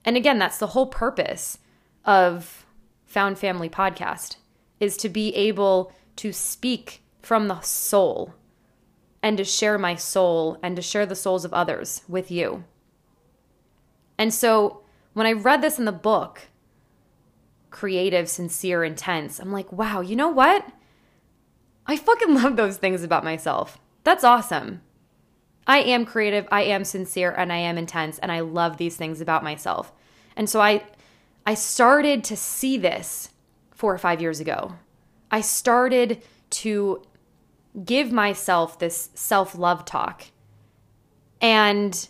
And 0.05 0.17
again, 0.17 0.39
that's 0.39 0.59
the 0.59 0.69
whole 0.69 0.87
purpose 0.87 1.59
of 2.05 2.67
Found 3.07 3.39
Family 3.39 3.69
Podcast 3.69 4.37
is 4.81 4.97
to 4.97 5.09
be 5.09 5.35
able 5.35 5.93
to 6.17 6.33
speak 6.33 7.03
from 7.21 7.49
the 7.49 7.61
soul 7.61 8.35
and 9.23 9.39
to 9.39 9.45
share 9.45 9.79
my 9.79 9.95
soul 9.95 10.59
and 10.63 10.77
to 10.77 10.83
share 10.83 11.07
the 11.07 11.15
souls 11.15 11.45
of 11.45 11.55
others 11.55 12.03
with 12.09 12.31
you. 12.31 12.65
And 14.19 14.35
so 14.35 14.83
when 15.15 15.27
I 15.27 15.33
read 15.33 15.63
this 15.63 15.79
in 15.79 15.85
the 15.85 15.93
book, 15.93 16.49
creative, 17.71 18.29
sincere, 18.29 18.85
intense, 18.85 19.39
I'm 19.39 19.53
like, 19.53 19.73
wow, 19.73 20.01
you 20.01 20.17
know 20.17 20.29
what? 20.29 20.67
I 21.87 21.97
fucking 21.97 22.35
love 22.43 22.57
those 22.57 22.77
things 22.77 23.03
about 23.03 23.25
myself. 23.25 23.79
That's 24.05 24.25
awesome. 24.25 24.83
I 25.67 25.79
am 25.79 26.05
creative, 26.05 26.49
I 26.51 26.63
am 26.65 26.85
sincere, 26.85 27.31
and 27.31 27.53
I 27.53 27.59
am 27.59 27.79
intense, 27.79 28.19
and 28.19 28.33
I 28.33 28.41
love 28.41 28.77
these 28.77 28.97
things 28.97 29.21
about 29.21 29.45
myself. 29.45 29.93
And 30.37 30.51
so 30.51 30.61
I 30.61 30.83
I 31.45 31.55
started 31.55 32.23
to 32.25 32.37
see 32.37 32.79
this 32.79 33.31
4 33.73 33.95
or 33.95 33.99
5 33.99 34.21
years 34.21 34.39
ago. 34.39 34.75
I 35.31 35.41
started 35.41 36.23
to 36.51 37.03
give 37.85 38.13
myself 38.13 38.79
this 38.79 39.11
self-love 39.15 39.85
talk. 39.85 40.25
And 41.41 42.09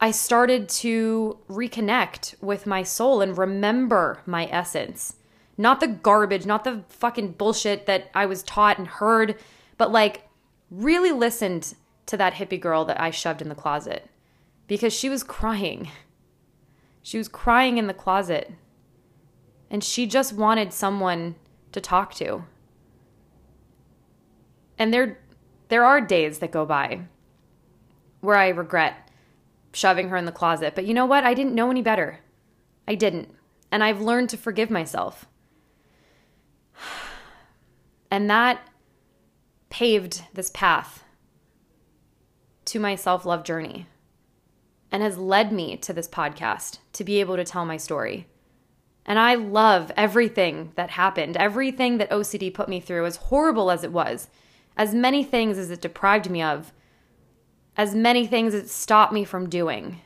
I 0.00 0.10
started 0.10 0.68
to 0.70 1.38
reconnect 1.48 2.42
with 2.42 2.66
my 2.66 2.82
soul 2.82 3.20
and 3.20 3.36
remember 3.38 4.22
my 4.26 4.46
essence. 4.50 5.16
Not 5.56 5.80
the 5.80 5.86
garbage, 5.86 6.46
not 6.46 6.64
the 6.64 6.84
fucking 6.88 7.32
bullshit 7.32 7.86
that 7.86 8.10
I 8.14 8.26
was 8.26 8.42
taught 8.42 8.78
and 8.78 8.88
heard, 8.88 9.38
but 9.78 9.92
like 9.92 10.28
really 10.70 11.12
listened 11.12 11.74
to 12.06 12.16
that 12.16 12.34
hippie 12.34 12.60
girl 12.60 12.84
that 12.86 13.00
I 13.00 13.10
shoved 13.10 13.40
in 13.40 13.48
the 13.48 13.54
closet 13.54 14.10
because 14.66 14.92
she 14.92 15.08
was 15.08 15.22
crying. 15.22 15.90
She 17.02 17.18
was 17.18 17.28
crying 17.28 17.78
in 17.78 17.86
the 17.86 17.94
closet. 17.94 18.52
And 19.70 19.82
she 19.82 20.06
just 20.06 20.32
wanted 20.32 20.72
someone 20.72 21.34
to 21.72 21.80
talk 21.80 22.14
to. 22.14 22.44
And 24.78 24.92
there 24.92 25.18
there 25.68 25.84
are 25.84 26.00
days 26.00 26.38
that 26.38 26.50
go 26.50 26.66
by 26.66 27.02
where 28.20 28.36
I 28.36 28.48
regret 28.48 29.10
shoving 29.72 30.08
her 30.08 30.16
in 30.16 30.24
the 30.24 30.32
closet, 30.32 30.74
but 30.74 30.86
you 30.86 30.94
know 30.94 31.06
what? 31.06 31.24
I 31.24 31.34
didn't 31.34 31.54
know 31.54 31.70
any 31.70 31.82
better. 31.82 32.20
I 32.86 32.94
didn't. 32.94 33.34
And 33.70 33.82
I've 33.82 34.00
learned 34.00 34.30
to 34.30 34.36
forgive 34.36 34.70
myself. 34.70 35.26
And 38.10 38.30
that 38.30 38.68
paved 39.70 40.22
this 40.32 40.48
path 40.50 41.02
to 42.66 42.78
my 42.78 42.94
self 42.94 43.26
love 43.26 43.42
journey 43.42 43.88
and 44.92 45.02
has 45.02 45.18
led 45.18 45.50
me 45.50 45.76
to 45.78 45.92
this 45.92 46.06
podcast 46.06 46.78
to 46.92 47.02
be 47.02 47.18
able 47.18 47.34
to 47.34 47.42
tell 47.42 47.64
my 47.64 47.76
story. 47.76 48.28
And 49.04 49.18
I 49.18 49.34
love 49.34 49.90
everything 49.96 50.70
that 50.76 50.90
happened, 50.90 51.36
everything 51.36 51.98
that 51.98 52.10
OCD 52.10 52.54
put 52.54 52.68
me 52.68 52.78
through, 52.78 53.04
as 53.04 53.16
horrible 53.16 53.72
as 53.72 53.82
it 53.82 53.90
was, 53.90 54.28
as 54.76 54.94
many 54.94 55.22
things 55.22 55.58
as 55.58 55.70
it 55.70 55.80
deprived 55.80 56.30
me 56.30 56.42
of, 56.42 56.72
as 57.76 57.94
many 57.94 58.26
things 58.26 58.54
it 58.54 58.68
stopped 58.68 59.12
me 59.12 59.24
from 59.24 59.48
doing. 59.48 60.00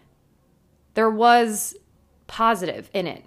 There 0.94 1.10
was 1.10 1.76
positive 2.26 2.90
in 2.92 3.06
it. 3.06 3.24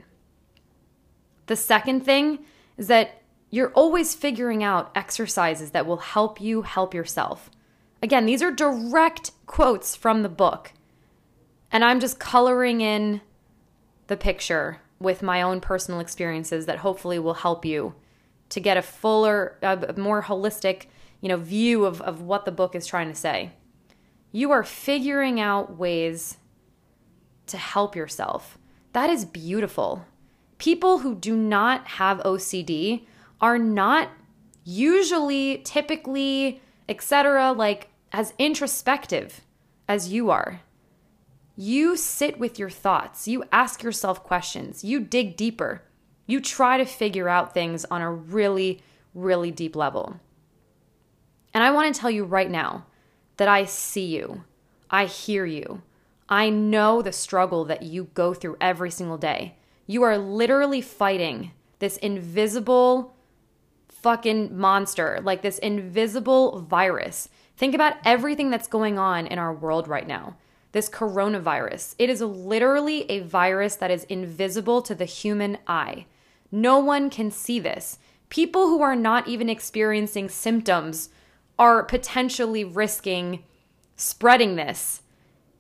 The 1.47 1.55
second 1.55 2.01
thing 2.01 2.39
is 2.77 2.87
that 2.87 3.21
you're 3.49 3.71
always 3.73 4.15
figuring 4.15 4.63
out 4.63 4.91
exercises 4.95 5.71
that 5.71 5.85
will 5.85 5.97
help 5.97 6.39
you 6.39 6.61
help 6.61 6.93
yourself. 6.93 7.49
Again, 8.01 8.25
these 8.25 8.41
are 8.41 8.51
direct 8.51 9.31
quotes 9.45 9.95
from 9.95 10.23
the 10.23 10.29
book. 10.29 10.71
And 11.71 11.83
I'm 11.83 11.99
just 11.99 12.19
coloring 12.19 12.81
in 12.81 13.21
the 14.07 14.17
picture 14.17 14.81
with 14.99 15.21
my 15.21 15.41
own 15.41 15.61
personal 15.61 15.99
experiences 15.99 16.65
that 16.65 16.79
hopefully 16.79 17.19
will 17.19 17.35
help 17.35 17.65
you 17.65 17.95
to 18.49 18.59
get 18.59 18.77
a 18.77 18.81
fuller, 18.81 19.57
a 19.61 19.93
more 19.97 20.23
holistic, 20.23 20.85
you 21.21 21.29
know, 21.29 21.37
view 21.37 21.85
of, 21.85 22.01
of 22.01 22.21
what 22.21 22.45
the 22.45 22.51
book 22.51 22.75
is 22.75 22.85
trying 22.85 23.07
to 23.07 23.15
say. 23.15 23.51
You 24.31 24.51
are 24.51 24.63
figuring 24.63 25.39
out 25.39 25.77
ways 25.77 26.37
to 27.47 27.57
help 27.57 27.95
yourself. 27.95 28.57
That 28.93 29.09
is 29.09 29.25
beautiful. 29.25 30.05
People 30.57 30.99
who 30.99 31.15
do 31.15 31.35
not 31.35 31.87
have 31.87 32.19
OCD 32.19 33.05
are 33.39 33.57
not 33.57 34.09
usually, 34.63 35.59
typically, 35.63 36.61
etc., 36.87 37.51
like 37.51 37.89
as 38.11 38.33
introspective 38.37 39.41
as 39.87 40.11
you 40.11 40.29
are. 40.29 40.61
You 41.55 41.97
sit 41.97 42.39
with 42.39 42.57
your 42.57 42.69
thoughts, 42.69 43.27
you 43.27 43.43
ask 43.51 43.83
yourself 43.83 44.23
questions, 44.23 44.83
you 44.83 44.99
dig 44.99 45.35
deeper, 45.35 45.83
you 46.25 46.39
try 46.39 46.77
to 46.77 46.85
figure 46.85 47.27
out 47.27 47.53
things 47.53 47.85
on 47.85 48.01
a 48.01 48.11
really, 48.11 48.81
really 49.13 49.51
deep 49.51 49.75
level. 49.75 50.19
And 51.53 51.63
I 51.63 51.71
want 51.71 51.93
to 51.93 51.99
tell 51.99 52.11
you 52.11 52.23
right 52.23 52.49
now 52.49 52.85
that 53.37 53.47
I 53.47 53.65
see 53.65 54.05
you, 54.05 54.43
I 54.89 55.05
hear 55.05 55.45
you, 55.45 55.81
I 56.29 56.49
know 56.49 57.01
the 57.01 57.11
struggle 57.11 57.65
that 57.65 57.83
you 57.83 58.05
go 58.13 58.33
through 58.33 58.57
every 58.61 58.91
single 58.91 59.17
day. 59.17 59.55
You 59.87 60.03
are 60.03 60.17
literally 60.17 60.81
fighting 60.81 61.51
this 61.79 61.97
invisible 61.97 63.15
fucking 63.89 64.57
monster, 64.57 65.19
like 65.23 65.41
this 65.41 65.59
invisible 65.59 66.61
virus 66.61 67.29
Think 67.61 67.75
about 67.75 67.97
everything 68.03 68.49
that's 68.49 68.67
going 68.67 68.97
on 68.97 69.27
in 69.27 69.37
our 69.37 69.53
world 69.53 69.87
right 69.87 70.07
now. 70.07 70.35
This 70.71 70.89
coronavirus. 70.89 71.93
It 71.99 72.09
is 72.09 72.19
literally 72.19 73.05
a 73.07 73.19
virus 73.19 73.75
that 73.75 73.91
is 73.91 74.03
invisible 74.05 74.81
to 74.81 74.95
the 74.95 75.05
human 75.05 75.59
eye. 75.67 76.07
No 76.51 76.79
one 76.79 77.11
can 77.11 77.29
see 77.29 77.59
this. 77.59 77.99
People 78.29 78.65
who 78.67 78.81
are 78.81 78.95
not 78.95 79.27
even 79.27 79.47
experiencing 79.47 80.27
symptoms 80.27 81.09
are 81.61 81.83
potentially 81.83 82.63
risking 82.63 83.43
spreading 83.95 84.55
this. 84.55 85.03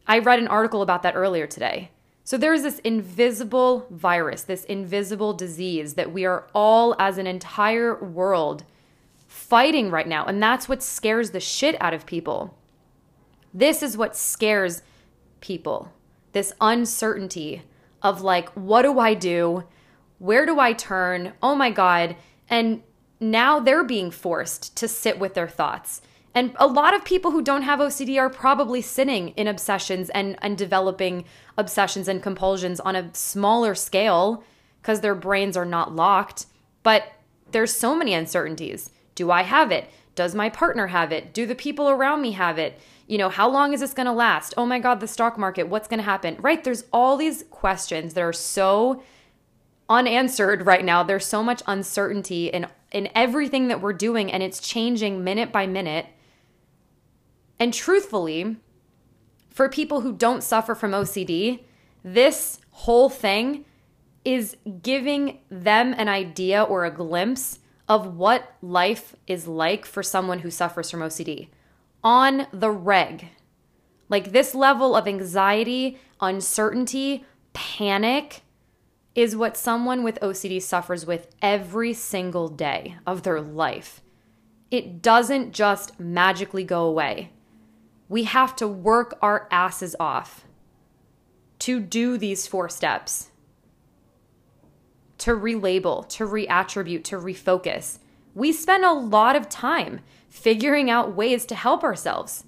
I 0.07 0.17
read 0.17 0.39
an 0.39 0.47
article 0.47 0.81
about 0.81 1.03
that 1.03 1.15
earlier 1.15 1.45
today. 1.45 1.91
So 2.23 2.39
there's 2.39 2.63
this 2.63 2.79
invisible 2.79 3.85
virus, 3.91 4.41
this 4.41 4.63
invisible 4.63 5.33
disease 5.33 5.93
that 5.93 6.11
we 6.11 6.25
are 6.25 6.47
all, 6.55 6.95
as 6.97 7.19
an 7.19 7.27
entire 7.27 8.03
world, 8.03 8.63
fighting 9.27 9.91
right 9.91 10.07
now. 10.07 10.25
And 10.25 10.41
that's 10.41 10.67
what 10.67 10.81
scares 10.81 11.29
the 11.31 11.39
shit 11.39 11.79
out 11.79 11.93
of 11.93 12.07
people. 12.07 12.57
This 13.53 13.83
is 13.83 13.95
what 13.95 14.17
scares 14.17 14.81
people 15.39 15.93
this 16.31 16.51
uncertainty 16.61 17.61
of 18.01 18.21
like, 18.21 18.49
what 18.53 18.81
do 18.81 18.97
I 18.97 19.13
do? 19.13 19.65
Where 20.17 20.47
do 20.47 20.59
I 20.59 20.73
turn? 20.73 21.33
Oh 21.43 21.53
my 21.53 21.69
God. 21.69 22.15
And 22.49 22.81
now 23.21 23.59
they're 23.59 23.83
being 23.83 24.11
forced 24.11 24.75
to 24.77 24.87
sit 24.87 25.19
with 25.19 25.35
their 25.35 25.47
thoughts. 25.47 26.01
And 26.33 26.55
a 26.55 26.67
lot 26.67 26.95
of 26.95 27.05
people 27.05 27.31
who 27.31 27.41
don't 27.41 27.61
have 27.61 27.79
OCD 27.79 28.17
are 28.19 28.29
probably 28.29 28.81
sitting 28.81 29.29
in 29.29 29.47
obsessions 29.47 30.09
and, 30.09 30.37
and 30.41 30.57
developing 30.57 31.25
obsessions 31.57 32.07
and 32.07 32.23
compulsions 32.23 32.79
on 32.79 32.95
a 32.95 33.13
smaller 33.13 33.75
scale 33.75 34.43
because 34.81 35.01
their 35.01 35.15
brains 35.15 35.55
are 35.55 35.65
not 35.65 35.93
locked. 35.93 36.45
But 36.83 37.11
there's 37.51 37.75
so 37.75 37.95
many 37.95 38.13
uncertainties. 38.13 38.89
Do 39.13 39.29
I 39.29 39.43
have 39.43 39.71
it? 39.71 39.89
Does 40.15 40.33
my 40.33 40.49
partner 40.49 40.87
have 40.87 41.11
it? 41.11 41.33
Do 41.33 41.45
the 41.45 41.55
people 41.55 41.89
around 41.89 42.21
me 42.21 42.31
have 42.31 42.57
it? 42.57 42.79
You 43.07 43.17
know, 43.17 43.29
how 43.29 43.49
long 43.49 43.73
is 43.73 43.81
this 43.81 43.93
going 43.93 44.05
to 44.05 44.13
last? 44.13 44.53
Oh 44.55 44.65
my 44.65 44.79
God, 44.79 44.99
the 44.99 45.07
stock 45.07 45.37
market, 45.37 45.67
what's 45.67 45.87
going 45.87 45.99
to 45.99 46.03
happen? 46.03 46.37
Right? 46.39 46.63
There's 46.63 46.85
all 46.93 47.17
these 47.17 47.43
questions 47.51 48.13
that 48.13 48.21
are 48.21 48.33
so 48.33 49.03
unanswered 49.89 50.65
right 50.65 50.83
now. 50.83 51.03
There's 51.03 51.25
so 51.25 51.43
much 51.43 51.61
uncertainty 51.67 52.47
in, 52.47 52.67
in 52.91 53.09
everything 53.15 53.67
that 53.69 53.81
we're 53.81 53.93
doing, 53.93 54.31
and 54.31 54.43
it's 54.43 54.59
changing 54.59 55.23
minute 55.23 55.51
by 55.51 55.67
minute. 55.67 56.07
And 57.59 57.73
truthfully, 57.73 58.57
for 59.49 59.69
people 59.69 60.01
who 60.01 60.13
don't 60.13 60.43
suffer 60.43 60.75
from 60.75 60.91
OCD, 60.91 61.63
this 62.03 62.59
whole 62.71 63.09
thing 63.09 63.65
is 64.23 64.57
giving 64.81 65.39
them 65.49 65.93
an 65.97 66.07
idea 66.07 66.61
or 66.61 66.85
a 66.85 66.91
glimpse 66.91 67.59
of 67.87 68.15
what 68.15 68.53
life 68.61 69.15
is 69.27 69.47
like 69.47 69.85
for 69.85 70.03
someone 70.03 70.39
who 70.39 70.51
suffers 70.51 70.89
from 70.89 71.01
OCD 71.01 71.49
on 72.03 72.47
the 72.51 72.71
reg. 72.71 73.27
Like 74.09 74.31
this 74.31 74.55
level 74.55 74.95
of 74.95 75.07
anxiety, 75.07 75.99
uncertainty, 76.19 77.25
panic 77.53 78.41
is 79.13 79.35
what 79.35 79.57
someone 79.57 80.03
with 80.03 80.19
OCD 80.21 80.61
suffers 80.61 81.05
with 81.05 81.27
every 81.41 81.93
single 81.93 82.47
day 82.47 82.95
of 83.05 83.23
their 83.23 83.41
life. 83.41 84.01
It 84.69 85.01
doesn't 85.01 85.53
just 85.53 85.99
magically 85.99 86.63
go 86.63 86.85
away. 86.85 87.31
We 88.07 88.23
have 88.23 88.55
to 88.57 88.67
work 88.67 89.17
our 89.21 89.47
asses 89.51 89.95
off 89.99 90.45
to 91.59 91.79
do 91.79 92.17
these 92.17 92.47
four 92.47 92.69
steps 92.69 93.31
to 95.21 95.35
relabel, 95.35 96.07
to 96.09 96.25
reattribute, 96.25 97.03
to 97.03 97.15
refocus. 97.17 97.99
We 98.33 98.51
spend 98.51 98.83
a 98.83 98.91
lot 98.91 99.35
of 99.35 99.49
time 99.49 100.01
figuring 100.29 100.89
out 100.89 101.15
ways 101.15 101.45
to 101.45 101.55
help 101.55 101.83
ourselves. 101.83 102.43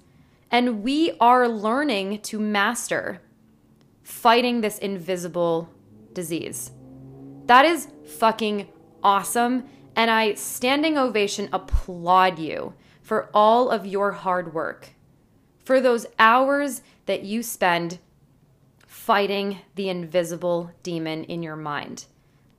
And 0.50 0.82
we 0.82 1.12
are 1.20 1.48
learning 1.48 2.22
to 2.22 2.40
master 2.40 3.20
fighting 4.02 4.60
this 4.60 4.78
invisible 4.78 5.68
disease. 6.14 6.70
That 7.46 7.64
is 7.64 7.88
fucking 8.18 8.68
awesome. 9.02 9.64
And 9.96 10.10
I, 10.10 10.34
standing 10.34 10.96
ovation, 10.96 11.48
applaud 11.52 12.38
you 12.38 12.74
for 13.02 13.28
all 13.34 13.70
of 13.70 13.86
your 13.86 14.12
hard 14.12 14.54
work, 14.54 14.90
for 15.64 15.80
those 15.80 16.06
hours 16.18 16.82
that 17.06 17.22
you 17.22 17.42
spend 17.42 17.98
fighting 18.86 19.58
the 19.74 19.88
invisible 19.90 20.70
demon 20.82 21.24
in 21.24 21.42
your 21.42 21.56
mind. 21.56 22.06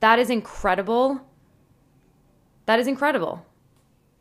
That 0.00 0.18
is 0.18 0.30
incredible. 0.30 1.20
That 2.66 2.78
is 2.78 2.86
incredible. 2.86 3.44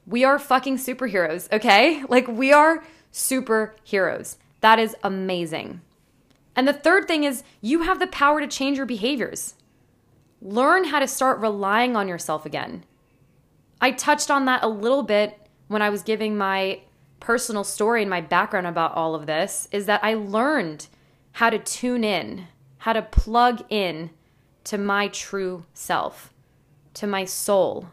We 0.07 0.23
are 0.23 0.39
fucking 0.39 0.77
superheroes, 0.77 1.51
okay? 1.51 2.03
Like, 2.09 2.27
we 2.27 2.51
are 2.51 2.83
superheroes. 3.13 4.37
That 4.61 4.79
is 4.79 4.95
amazing. 5.03 5.81
And 6.55 6.67
the 6.67 6.73
third 6.73 7.07
thing 7.07 7.23
is 7.23 7.43
you 7.61 7.81
have 7.81 7.99
the 7.99 8.07
power 8.07 8.39
to 8.39 8.47
change 8.47 8.77
your 8.77 8.85
behaviors. 8.85 9.55
Learn 10.41 10.85
how 10.85 10.99
to 10.99 11.07
start 11.07 11.39
relying 11.39 11.95
on 11.95 12.07
yourself 12.07 12.45
again. 12.45 12.83
I 13.81 13.91
touched 13.91 14.31
on 14.31 14.45
that 14.45 14.63
a 14.63 14.67
little 14.67 15.03
bit 15.03 15.47
when 15.67 15.81
I 15.81 15.89
was 15.89 16.03
giving 16.03 16.37
my 16.37 16.81
personal 17.19 17.63
story 17.63 18.01
and 18.01 18.09
my 18.09 18.21
background 18.21 18.67
about 18.67 18.93
all 18.93 19.15
of 19.15 19.25
this 19.25 19.67
is 19.71 19.85
that 19.87 20.03
I 20.03 20.13
learned 20.13 20.87
how 21.33 21.49
to 21.49 21.59
tune 21.59 22.03
in, 22.03 22.47
how 22.79 22.93
to 22.93 23.01
plug 23.01 23.63
in 23.69 24.11
to 24.65 24.77
my 24.77 25.07
true 25.07 25.65
self, 25.73 26.33
to 26.93 27.07
my 27.07 27.25
soul. 27.25 27.89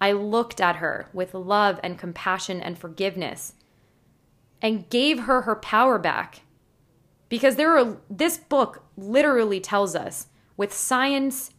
I 0.00 0.12
looked 0.12 0.60
at 0.60 0.76
her 0.76 1.08
with 1.12 1.32
love 1.32 1.80
and 1.82 1.98
compassion 1.98 2.60
and 2.60 2.76
forgiveness 2.76 3.54
and 4.60 4.88
gave 4.90 5.20
her 5.20 5.42
her 5.42 5.56
power 5.56 5.98
back. 5.98 6.42
Because 7.34 7.56
there 7.56 7.76
are 7.76 7.96
this 8.08 8.38
book 8.38 8.84
literally 8.96 9.58
tells 9.58 9.96
us 9.96 10.28
with 10.56 10.72
science, 10.72 11.50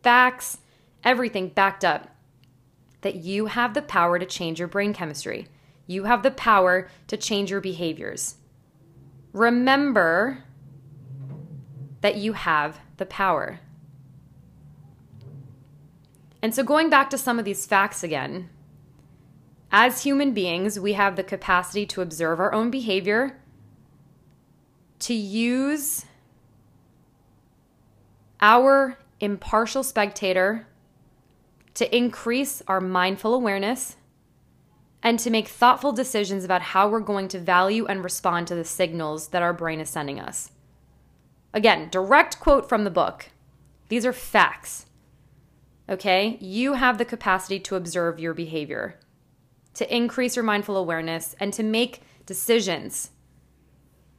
facts, 0.00 0.58
everything 1.02 1.48
backed 1.48 1.84
up 1.84 2.14
that 3.00 3.16
you 3.16 3.46
have 3.46 3.74
the 3.74 3.82
power 3.82 4.20
to 4.20 4.24
change 4.24 4.60
your 4.60 4.68
brain 4.68 4.94
chemistry. 4.94 5.48
You 5.88 6.04
have 6.04 6.22
the 6.22 6.30
power 6.30 6.88
to 7.08 7.16
change 7.16 7.50
your 7.50 7.60
behaviors. 7.60 8.36
Remember 9.32 10.44
that 12.02 12.14
you 12.14 12.34
have 12.34 12.78
the 12.96 13.06
power. 13.06 13.58
And 16.40 16.54
so, 16.54 16.62
going 16.62 16.88
back 16.88 17.10
to 17.10 17.18
some 17.18 17.40
of 17.40 17.44
these 17.44 17.66
facts 17.66 18.04
again, 18.04 18.48
as 19.72 20.04
human 20.04 20.32
beings, 20.32 20.78
we 20.78 20.92
have 20.92 21.16
the 21.16 21.24
capacity 21.24 21.84
to 21.86 22.00
observe 22.00 22.38
our 22.38 22.52
own 22.52 22.70
behavior, 22.70 23.40
to 25.00 25.14
use 25.14 26.04
our 28.40 28.98
impartial 29.20 29.82
spectator 29.82 30.66
to 31.74 31.96
increase 31.96 32.62
our 32.66 32.80
mindful 32.80 33.34
awareness 33.34 33.96
and 35.02 35.18
to 35.18 35.30
make 35.30 35.46
thoughtful 35.46 35.92
decisions 35.92 36.42
about 36.42 36.62
how 36.62 36.88
we're 36.88 37.00
going 37.00 37.28
to 37.28 37.38
value 37.38 37.86
and 37.86 38.02
respond 38.02 38.46
to 38.46 38.54
the 38.54 38.64
signals 38.64 39.28
that 39.28 39.42
our 39.42 39.52
brain 39.52 39.78
is 39.78 39.90
sending 39.90 40.18
us. 40.18 40.50
Again, 41.52 41.88
direct 41.90 42.40
quote 42.40 42.68
from 42.68 42.84
the 42.84 42.90
book. 42.90 43.26
These 43.88 44.04
are 44.04 44.12
facts. 44.12 44.86
Okay? 45.88 46.38
You 46.40 46.74
have 46.74 46.98
the 46.98 47.04
capacity 47.04 47.60
to 47.60 47.76
observe 47.76 48.18
your 48.18 48.34
behavior, 48.34 48.98
to 49.74 49.94
increase 49.94 50.34
your 50.34 50.42
mindful 50.42 50.76
awareness, 50.76 51.36
and 51.38 51.52
to 51.52 51.62
make 51.62 52.02
decisions. 52.24 53.10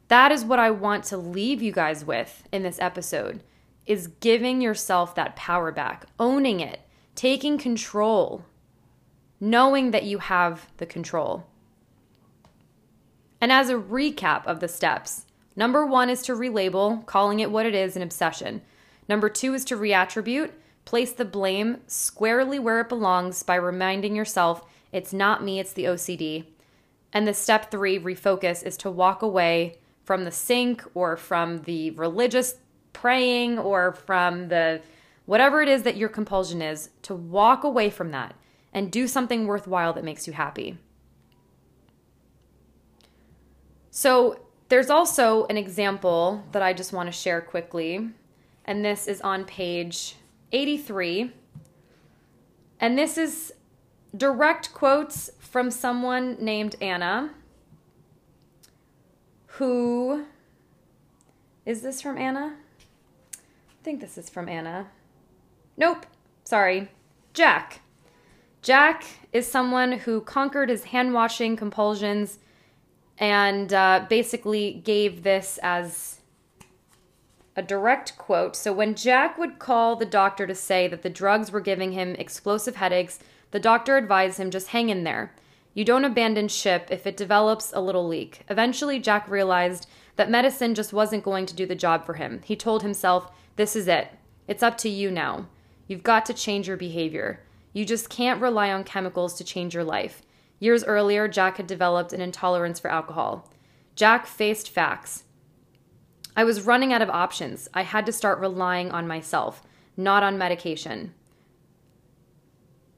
That 0.07 0.31
is 0.31 0.45
what 0.45 0.59
I 0.59 0.71
want 0.71 1.03
to 1.05 1.17
leave 1.17 1.61
you 1.61 1.71
guys 1.71 2.05
with 2.05 2.47
in 2.51 2.63
this 2.63 2.79
episode 2.79 3.43
is 3.85 4.07
giving 4.07 4.61
yourself 4.61 5.15
that 5.15 5.35
power 5.35 5.71
back, 5.71 6.05
owning 6.19 6.59
it, 6.59 6.81
taking 7.15 7.57
control, 7.57 8.45
knowing 9.39 9.91
that 9.91 10.03
you 10.03 10.19
have 10.19 10.67
the 10.77 10.85
control. 10.85 11.45
And 13.39 13.51
as 13.51 13.69
a 13.69 13.75
recap 13.75 14.45
of 14.45 14.59
the 14.59 14.67
steps, 14.67 15.25
number 15.55 15.85
one 15.85 16.09
is 16.09 16.21
to 16.23 16.33
relabel, 16.33 17.05
calling 17.05 17.39
it 17.39 17.51
what 17.51 17.65
it 17.65 17.75
is 17.75 17.95
an 17.95 18.01
obsession. 18.01 18.61
Number 19.07 19.29
two 19.29 19.53
is 19.53 19.63
to 19.65 19.77
reattribute, 19.77 20.51
place 20.85 21.13
the 21.13 21.25
blame 21.25 21.77
squarely 21.87 22.59
where 22.59 22.81
it 22.81 22.89
belongs 22.89 23.43
by 23.43 23.55
reminding 23.55 24.15
yourself 24.15 24.63
it's 24.91 25.13
not 25.13 25.43
me, 25.43 25.59
it's 25.59 25.73
the 25.73 25.85
OCD. 25.85 26.45
And 27.13 27.27
the 27.27 27.33
step 27.33 27.71
three, 27.71 27.99
refocus, 27.99 28.63
is 28.63 28.77
to 28.77 28.91
walk 28.91 29.21
away 29.21 29.77
from 30.07 30.23
the 30.23 30.31
sink 30.31 30.81
or 30.93 31.17
from 31.17 31.61
the 31.63 31.91
religious 31.91 32.55
praying 32.93 33.59
or 33.59 33.91
from 33.91 34.47
the 34.47 34.81
whatever 35.25 35.61
it 35.61 35.67
is 35.67 35.83
that 35.83 35.97
your 35.97 36.07
compulsion 36.07 36.61
is, 36.61 36.91
to 37.01 37.13
walk 37.13 37.65
away 37.65 37.89
from 37.89 38.11
that 38.11 38.33
and 38.71 38.89
do 38.89 39.05
something 39.05 39.45
worthwhile 39.45 39.91
that 39.91 40.05
makes 40.05 40.25
you 40.25 40.31
happy. 40.31 40.77
So, 43.91 44.39
there's 44.69 44.89
also 44.89 45.45
an 45.47 45.57
example 45.57 46.41
that 46.53 46.61
I 46.61 46.71
just 46.71 46.93
want 46.93 47.07
to 47.07 47.11
share 47.11 47.41
quickly, 47.41 48.09
and 48.63 48.85
this 48.85 49.07
is 49.07 49.19
on 49.19 49.43
page 49.43 50.15
83. 50.53 51.33
And 52.79 52.97
this 52.97 53.17
is 53.17 53.53
direct 54.15 54.73
quotes 54.73 55.31
from 55.39 55.69
someone 55.69 56.37
named 56.39 56.77
Anna, 56.79 57.31
who 59.57 60.25
is 61.65 61.81
this 61.81 62.01
from 62.01 62.17
Anna? 62.17 62.55
I 63.35 63.83
think 63.83 64.01
this 64.01 64.17
is 64.17 64.29
from 64.29 64.47
Anna. 64.47 64.87
Nope, 65.75 66.05
sorry. 66.43 66.89
Jack. 67.33 67.81
Jack 68.61 69.03
is 69.33 69.49
someone 69.49 69.93
who 69.93 70.21
conquered 70.21 70.69
his 70.69 70.85
hand 70.85 71.13
washing 71.13 71.55
compulsions 71.55 72.39
and 73.17 73.73
uh, 73.73 74.05
basically 74.07 74.73
gave 74.83 75.23
this 75.23 75.59
as 75.63 76.19
a 77.55 77.63
direct 77.63 78.15
quote. 78.17 78.55
So, 78.55 78.71
when 78.71 78.93
Jack 78.93 79.39
would 79.39 79.57
call 79.57 79.95
the 79.95 80.05
doctor 80.05 80.45
to 80.45 80.53
say 80.53 80.87
that 80.87 81.01
the 81.01 81.09
drugs 81.09 81.51
were 81.51 81.61
giving 81.61 81.93
him 81.93 82.13
explosive 82.15 82.75
headaches, 82.75 83.17
the 83.49 83.59
doctor 83.59 83.97
advised 83.97 84.39
him 84.39 84.51
just 84.51 84.67
hang 84.67 84.89
in 84.89 85.03
there. 85.03 85.33
You 85.77 85.85
don't 85.85 86.05
abandon 86.05 86.47
ship 86.47 86.87
if 86.89 87.05
it 87.05 87.15
develops 87.15 87.71
a 87.71 87.79
little 87.79 88.07
leak. 88.07 88.41
Eventually, 88.49 88.99
Jack 88.99 89.29
realized 89.29 89.87
that 90.15 90.27
medicine 90.27 90.73
just 90.73 90.91
wasn't 90.91 91.23
going 91.23 91.45
to 91.45 91.53
do 91.53 91.67
the 91.67 91.75
job 91.75 92.03
for 92.03 92.15
him. 92.15 92.41
He 92.43 92.55
told 92.55 92.81
himself, 92.81 93.29
This 93.57 93.75
is 93.75 93.87
it. 93.87 94.07
It's 94.47 94.63
up 94.63 94.75
to 94.79 94.89
you 94.89 95.11
now. 95.11 95.49
You've 95.87 96.01
got 96.01 96.25
to 96.25 96.33
change 96.33 96.67
your 96.67 96.77
behavior. 96.77 97.43
You 97.73 97.85
just 97.85 98.09
can't 98.09 98.41
rely 98.41 98.71
on 98.71 98.85
chemicals 98.85 99.35
to 99.35 99.43
change 99.43 99.75
your 99.75 99.83
life. 99.83 100.23
Years 100.59 100.83
earlier, 100.83 101.27
Jack 101.27 101.57
had 101.57 101.67
developed 101.67 102.11
an 102.11 102.21
intolerance 102.21 102.79
for 102.79 102.89
alcohol. 102.89 103.47
Jack 103.95 104.25
faced 104.25 104.71
facts. 104.71 105.25
I 106.35 106.43
was 106.43 106.65
running 106.65 106.91
out 106.91 107.03
of 107.03 107.11
options. 107.11 107.69
I 107.75 107.83
had 107.83 108.07
to 108.07 108.11
start 108.11 108.39
relying 108.39 108.89
on 108.89 109.07
myself, 109.07 109.61
not 109.95 110.23
on 110.23 110.39
medication. 110.39 111.13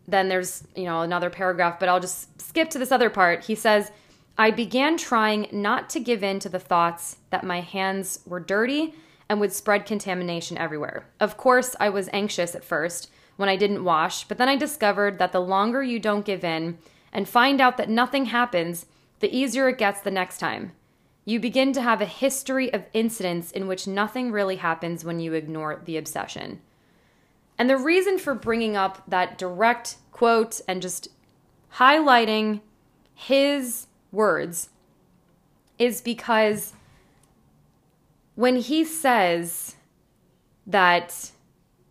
Then 0.10 0.28
there's, 0.28 0.63
you 0.76 0.86
know, 0.86 1.02
another 1.02 1.30
paragraph, 1.30 1.80
but 1.80 1.88
I'll 1.88 2.00
just 2.00 2.41
skip 2.41 2.69
to 2.72 2.80
this 2.80 2.91
other 2.91 3.10
part. 3.10 3.45
He 3.45 3.56
says, 3.56 3.91
I 4.38 4.52
began 4.52 4.98
trying 4.98 5.48
not 5.52 5.89
to 5.91 6.00
give 6.00 6.24
in 6.24 6.39
to 6.39 6.50
the 6.50 6.60
thoughts 6.60 7.17
that 7.30 7.43
my 7.43 7.62
hands 7.62 8.22
were 8.26 8.39
dirty 8.39 8.95
and 9.28 9.39
would 9.39 9.54
spread 9.54 9.86
contamination 9.86 10.58
everywhere. 10.58 11.06
Of 11.19 11.38
course, 11.38 11.76
I 11.80 11.89
was 11.89 12.10
anxious 12.12 12.56
at 12.56 12.63
first 12.63 13.12
when 13.36 13.50
I 13.50 13.56
didn't 13.56 13.84
wash, 13.84 14.24
but 14.24 14.38
then 14.38 14.50
I 14.50 14.56
discovered 14.56 15.19
that 15.19 15.32
the 15.32 15.41
longer 15.41 15.84
you 15.84 16.00
don't 16.00 16.26
give 16.26 16.43
in 16.43 16.80
and 17.13 17.30
find 17.30 17.62
out 17.62 17.78
that 17.78 17.89
nothing 17.89 18.26
happens, 18.26 18.88
the 19.19 19.36
easier 19.36 19.69
it 19.69 19.78
gets 19.78 20.02
the 20.02 20.12
next 20.12 20.39
time. 20.39 20.72
You 21.26 21.39
begin 21.39 21.74
to 21.74 21.82
have 21.82 22.02
a 22.02 22.06
history 22.06 22.74
of 22.74 22.86
incidents 22.93 23.52
in 23.52 23.67
which 23.67 23.88
nothing 23.88 24.32
really 24.32 24.56
happens 24.56 25.06
when 25.06 25.19
you 25.19 25.34
ignore 25.34 25.82
the 25.86 25.98
obsession. 25.98 26.62
And 27.60 27.69
the 27.69 27.78
reason 27.78 28.17
for 28.17 28.34
bringing 28.34 28.76
up 28.76 29.04
that 29.08 29.38
direct 29.38 29.98
quote 30.12 30.62
and 30.67 30.82
just 30.82 31.10
highlighting 31.76 32.62
his 33.13 33.86
words 34.12 34.69
is 35.78 36.02
because 36.02 36.74
when 38.34 38.56
he 38.56 38.84
says 38.84 39.76
that 40.65 41.32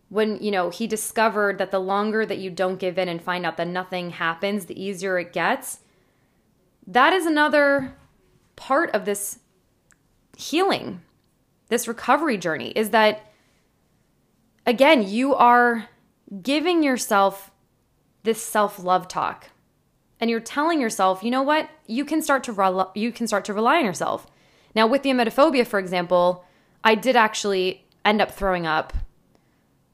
when 0.09 0.41
you 0.43 0.51
know 0.51 0.69
he 0.69 0.87
discovered 0.87 1.59
that 1.59 1.71
the 1.71 1.79
longer 1.79 2.25
that 2.25 2.39
you 2.39 2.49
don't 2.49 2.79
give 2.79 2.97
in 2.97 3.07
and 3.07 3.21
find 3.21 3.45
out 3.45 3.55
that 3.55 3.67
nothing 3.67 4.09
happens 4.09 4.65
the 4.65 4.81
easier 4.83 5.17
it 5.17 5.31
gets 5.31 5.79
that 6.85 7.13
is 7.13 7.25
another 7.25 7.95
part 8.55 8.89
of 8.91 9.05
this 9.05 9.39
healing 10.35 11.01
this 11.69 11.87
recovery 11.87 12.37
journey 12.37 12.71
is 12.71 12.89
that, 12.89 13.28
again, 14.69 15.01
you 15.07 15.33
are 15.33 15.89
giving 16.43 16.83
yourself 16.83 17.51
this 18.23 18.41
self 18.41 18.81
love 18.81 19.07
talk. 19.07 19.49
And 20.21 20.29
you're 20.29 20.39
telling 20.39 20.79
yourself, 20.79 21.23
you 21.23 21.31
know 21.31 21.41
what? 21.41 21.69
You 21.87 22.05
can 22.05 22.21
start 22.21 22.43
to 22.43 22.51
re- 22.51 22.85
you 22.93 23.11
can 23.11 23.27
start 23.27 23.45
to 23.45 23.53
rely 23.53 23.77
on 23.77 23.85
yourself. 23.85 24.27
Now, 24.75 24.85
with 24.85 25.01
the 25.01 25.09
emetophobia, 25.09 25.65
for 25.65 25.79
example, 25.79 26.45
I 26.83 26.95
did 26.95 27.15
actually 27.15 27.85
end 28.05 28.21
up 28.21 28.31
throwing 28.31 28.67
up 28.67 28.93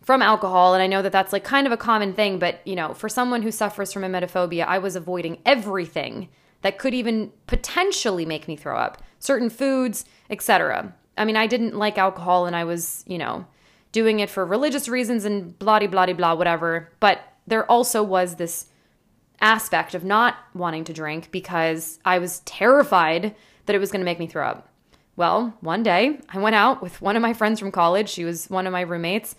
from 0.01 0.21
alcohol, 0.21 0.73
and 0.73 0.83
I 0.83 0.87
know 0.87 1.01
that 1.01 1.11
that's 1.11 1.31
like 1.31 1.43
kind 1.43 1.65
of 1.65 1.73
a 1.73 1.77
common 1.77 2.13
thing. 2.13 2.37
But 2.37 2.59
you 2.67 2.75
know, 2.75 2.93
for 2.93 3.07
someone 3.07 3.43
who 3.43 3.51
suffers 3.51 3.93
from 3.93 4.01
emetophobia, 4.01 4.65
I 4.65 4.79
was 4.79 4.95
avoiding 4.95 5.37
everything 5.45 6.27
that 6.63 6.79
could 6.79 6.93
even 6.93 7.31
potentially 7.47 8.25
make 8.25 8.47
me 8.47 8.55
throw 8.55 8.75
up, 8.75 9.01
certain 9.19 9.49
foods, 9.49 10.05
etc. 10.29 10.93
I 11.17 11.23
mean, 11.23 11.37
I 11.37 11.47
didn't 11.47 11.77
like 11.77 11.97
alcohol, 11.97 12.45
and 12.45 12.55
I 12.55 12.65
was, 12.65 13.05
you 13.07 13.19
know, 13.19 13.45
doing 13.95 14.19
it 14.19 14.29
for 14.29 14.45
religious 14.45 14.89
reasons 14.89 15.23
and 15.23 15.57
blah 15.57 15.79
blah 15.79 16.05
blah 16.13 16.33
whatever. 16.33 16.91
But 16.99 17.21
there 17.47 17.65
also 17.71 18.03
was 18.03 18.35
this 18.35 18.65
aspect 19.39 19.95
of 19.95 20.03
not 20.03 20.35
wanting 20.53 20.83
to 20.83 20.91
drink 20.91 21.31
because 21.31 21.97
I 22.03 22.19
was 22.19 22.41
terrified 22.41 23.33
that 23.65 23.73
it 23.73 23.79
was 23.79 23.91
going 23.91 24.01
to 24.01 24.05
make 24.05 24.19
me 24.19 24.27
throw 24.27 24.45
up. 24.45 24.67
Well, 25.15 25.55
one 25.61 25.81
day 25.81 26.19
I 26.27 26.39
went 26.39 26.57
out 26.57 26.81
with 26.81 27.01
one 27.01 27.15
of 27.15 27.21
my 27.21 27.31
friends 27.31 27.57
from 27.57 27.71
college. 27.71 28.09
She 28.09 28.25
was 28.25 28.49
one 28.49 28.67
of 28.67 28.73
my 28.73 28.81
roommates. 28.81 29.33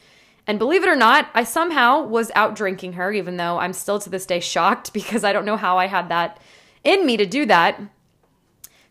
And 0.46 0.58
believe 0.58 0.82
it 0.82 0.88
or 0.88 0.96
not, 0.96 1.28
I 1.34 1.44
somehow 1.44 2.06
was 2.06 2.32
out 2.34 2.56
drinking 2.56 2.94
her, 2.94 3.12
even 3.12 3.36
though 3.36 3.58
I'm 3.58 3.74
still 3.74 3.98
to 3.98 4.08
this 4.08 4.24
day 4.24 4.40
shocked 4.40 4.92
because 4.94 5.22
I 5.22 5.34
don't 5.34 5.44
know 5.44 5.58
how 5.58 5.76
I 5.76 5.86
had 5.86 6.08
that 6.08 6.40
in 6.82 7.04
me 7.04 7.18
to 7.18 7.26
do 7.26 7.44
that. 7.44 7.78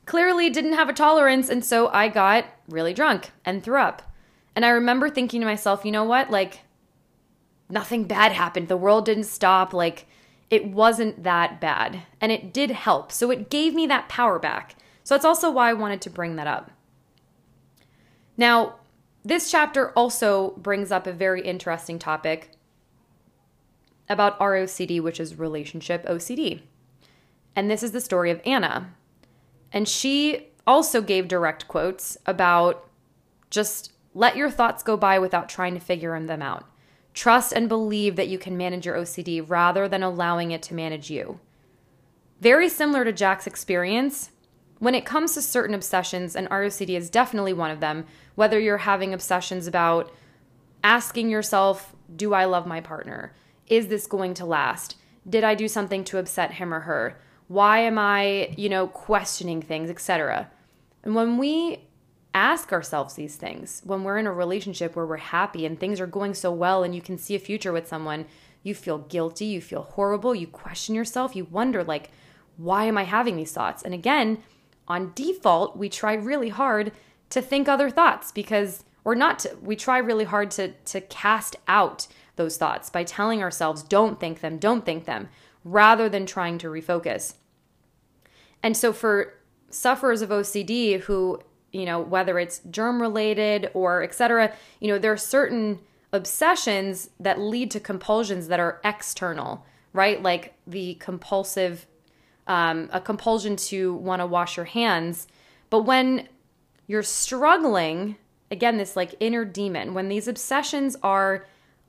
Clearly 0.05 0.51
didn't 0.51 0.73
have 0.73 0.89
a 0.89 0.93
tolerance, 0.93 1.49
and 1.49 1.65
so 1.65 1.87
I 1.87 2.07
got 2.09 2.45
really 2.69 2.93
drunk 2.93 3.31
and 3.43 3.63
threw 3.63 3.79
up. 3.79 4.03
And 4.55 4.65
I 4.65 4.69
remember 4.69 5.09
thinking 5.09 5.41
to 5.41 5.45
myself, 5.45 5.83
you 5.83 5.91
know 5.91 6.05
what? 6.05 6.29
Like, 6.29 6.61
nothing 7.69 8.05
bad 8.05 8.31
happened. 8.31 8.67
The 8.67 8.77
world 8.77 9.05
didn't 9.05 9.25
stop. 9.25 9.73
Like, 9.73 10.07
it 10.49 10.65
wasn't 10.65 11.23
that 11.23 11.59
bad. 11.59 12.03
And 12.21 12.31
it 12.31 12.53
did 12.53 12.71
help. 12.71 13.11
So 13.11 13.31
it 13.31 13.49
gave 13.49 13.73
me 13.73 13.85
that 13.87 14.07
power 14.07 14.39
back. 14.39 14.75
So 15.03 15.13
that's 15.13 15.25
also 15.25 15.51
why 15.51 15.69
I 15.69 15.73
wanted 15.73 16.01
to 16.01 16.09
bring 16.09 16.35
that 16.37 16.47
up. 16.47 16.71
Now, 18.37 18.75
this 19.23 19.51
chapter 19.51 19.91
also 19.91 20.51
brings 20.51 20.91
up 20.91 21.07
a 21.07 21.11
very 21.13 21.41
interesting 21.41 21.99
topic 21.99 22.51
about 24.07 24.39
ROCD, 24.39 25.01
which 25.01 25.19
is 25.19 25.39
relationship 25.39 26.05
OCD. 26.05 26.61
And 27.55 27.71
this 27.71 27.81
is 27.81 27.91
the 27.91 28.01
story 28.01 28.29
of 28.29 28.41
Anna. 28.45 28.93
And 29.71 29.87
she 29.87 30.47
also 30.67 31.01
gave 31.01 31.27
direct 31.27 31.67
quotes 31.67 32.17
about 32.25 32.87
just 33.49 33.91
let 34.15 34.35
your 34.37 34.49
thoughts 34.49 34.81
go 34.81 34.97
by 34.97 35.19
without 35.19 35.49
trying 35.49 35.75
to 35.75 35.79
figure 35.79 36.19
them 36.25 36.41
out. 36.41 36.65
Trust 37.13 37.51
and 37.53 37.69
believe 37.69 38.15
that 38.15 38.29
you 38.29 38.39
can 38.39 38.57
manage 38.57 38.85
your 38.85 38.95
OCD 38.95 39.43
rather 39.47 39.87
than 39.87 40.01
allowing 40.01 40.51
it 40.51 40.63
to 40.63 40.73
manage 40.73 41.11
you. 41.11 41.39
Very 42.39 42.69
similar 42.69 43.05
to 43.05 43.11
Jack's 43.11 43.45
experience, 43.45 44.31
when 44.79 44.95
it 44.95 45.05
comes 45.05 45.33
to 45.33 45.41
certain 45.41 45.75
obsessions, 45.75 46.35
and 46.35 46.49
ROCD 46.49 46.97
is 46.97 47.09
definitely 47.09 47.53
one 47.53 47.71
of 47.71 47.79
them, 47.79 48.05
whether 48.35 48.59
you're 48.59 48.79
having 48.79 49.13
obsessions 49.13 49.67
about 49.67 50.11
asking 50.83 51.29
yourself, 51.29 51.95
Do 52.13 52.33
I 52.33 52.45
love 52.45 52.65
my 52.65 52.81
partner? 52.81 53.33
Is 53.67 53.87
this 53.87 54.07
going 54.07 54.33
to 54.35 54.45
last? 54.45 54.97
Did 55.27 55.43
I 55.43 55.55
do 55.55 55.67
something 55.67 56.03
to 56.05 56.19
upset 56.19 56.53
him 56.53 56.73
or 56.73 56.81
her? 56.81 57.19
Why 57.47 57.79
am 57.79 57.97
I, 57.97 58.53
you 58.57 58.69
know, 58.69 58.87
questioning 58.87 59.61
things, 59.61 59.89
etc. 59.89 60.51
And 61.03 61.15
when 61.15 61.37
we 61.37 61.85
ask 62.35 62.73
ourselves 62.73 63.13
these 63.15 63.37
things, 63.37 63.81
when 63.85 64.03
we're 64.03 64.17
in 64.17 64.27
a 64.27 64.33
relationship 64.33 64.95
where 64.95 65.05
we're 65.05 65.17
happy 65.17 65.65
and 65.65 65.79
things 65.79 66.01
are 66.01 66.05
going 66.05 66.33
so 66.33 66.51
well 66.51 66.83
and 66.83 66.93
you 66.93 67.01
can 67.01 67.17
see 67.17 67.33
a 67.33 67.39
future 67.39 67.71
with 67.71 67.87
someone, 67.87 68.25
you 68.61 68.75
feel 68.75 68.97
guilty, 68.97 69.45
you 69.45 69.61
feel 69.61 69.83
horrible, 69.83 70.35
you 70.35 70.45
question 70.45 70.93
yourself, 70.93 71.35
you 71.35 71.45
wonder, 71.45 71.83
like, 71.83 72.11
why 72.57 72.85
am 72.85 72.97
I 72.97 73.03
having 73.03 73.37
these 73.37 73.53
thoughts? 73.53 73.83
And 73.83 73.93
again, 73.93 74.43
on 74.87 75.13
default, 75.15 75.77
we 75.77 75.87
try 75.87 76.13
really 76.13 76.49
hard 76.49 76.91
to 77.29 77.41
think 77.41 77.69
other 77.69 77.89
thoughts 77.89 78.33
because, 78.33 78.83
or 79.05 79.15
not 79.15 79.39
to, 79.39 79.57
we 79.61 79.77
try 79.77 79.97
really 79.97 80.25
hard 80.25 80.51
to, 80.51 80.73
to 80.73 80.99
cast 81.01 81.55
out 81.69 82.05
those 82.35 82.57
thoughts 82.57 82.89
by 82.89 83.05
telling 83.05 83.41
ourselves, 83.41 83.81
don't 83.81 84.19
think 84.19 84.41
them, 84.41 84.57
don't 84.57 84.85
think 84.85 85.05
them, 85.05 85.29
rather 85.63 86.09
than 86.09 86.25
trying 86.25 86.57
to 86.57 86.67
refocus. 86.67 87.35
And 88.61 88.75
so 88.75 88.91
for 88.91 89.35
sufferers 89.69 90.21
of 90.21 90.29
OCD 90.29 90.99
who, 91.01 91.39
you 91.75 91.85
know, 91.85 91.99
whether 91.99 92.39
it's 92.39 92.61
germ 92.71 93.01
related 93.01 93.69
or 93.73 94.01
etc., 94.01 94.53
you 94.79 94.87
know, 94.87 94.97
there 94.97 95.11
are 95.11 95.17
certain 95.17 95.79
obsessions 96.13 97.09
that 97.19 97.37
lead 97.37 97.69
to 97.71 97.79
compulsions 97.81 98.47
that 98.47 98.61
are 98.61 98.79
external, 98.85 99.65
right? 99.91 100.23
Like 100.23 100.53
the 100.65 100.95
compulsive 100.95 101.85
um, 102.47 102.89
a 102.93 103.01
compulsion 103.01 103.55
to 103.55 103.95
want 103.95 104.21
to 104.21 104.25
wash 104.25 104.55
your 104.55 104.67
hands. 104.67 105.27
But 105.69 105.81
when 105.81 106.29
you're 106.87 107.03
struggling, 107.03 108.15
again, 108.51 108.77
this 108.77 108.95
like 108.95 109.15
inner 109.19 109.43
demon, 109.43 109.93
when 109.93 110.07
these 110.07 110.27
obsessions 110.27 110.95
are, 111.03 111.45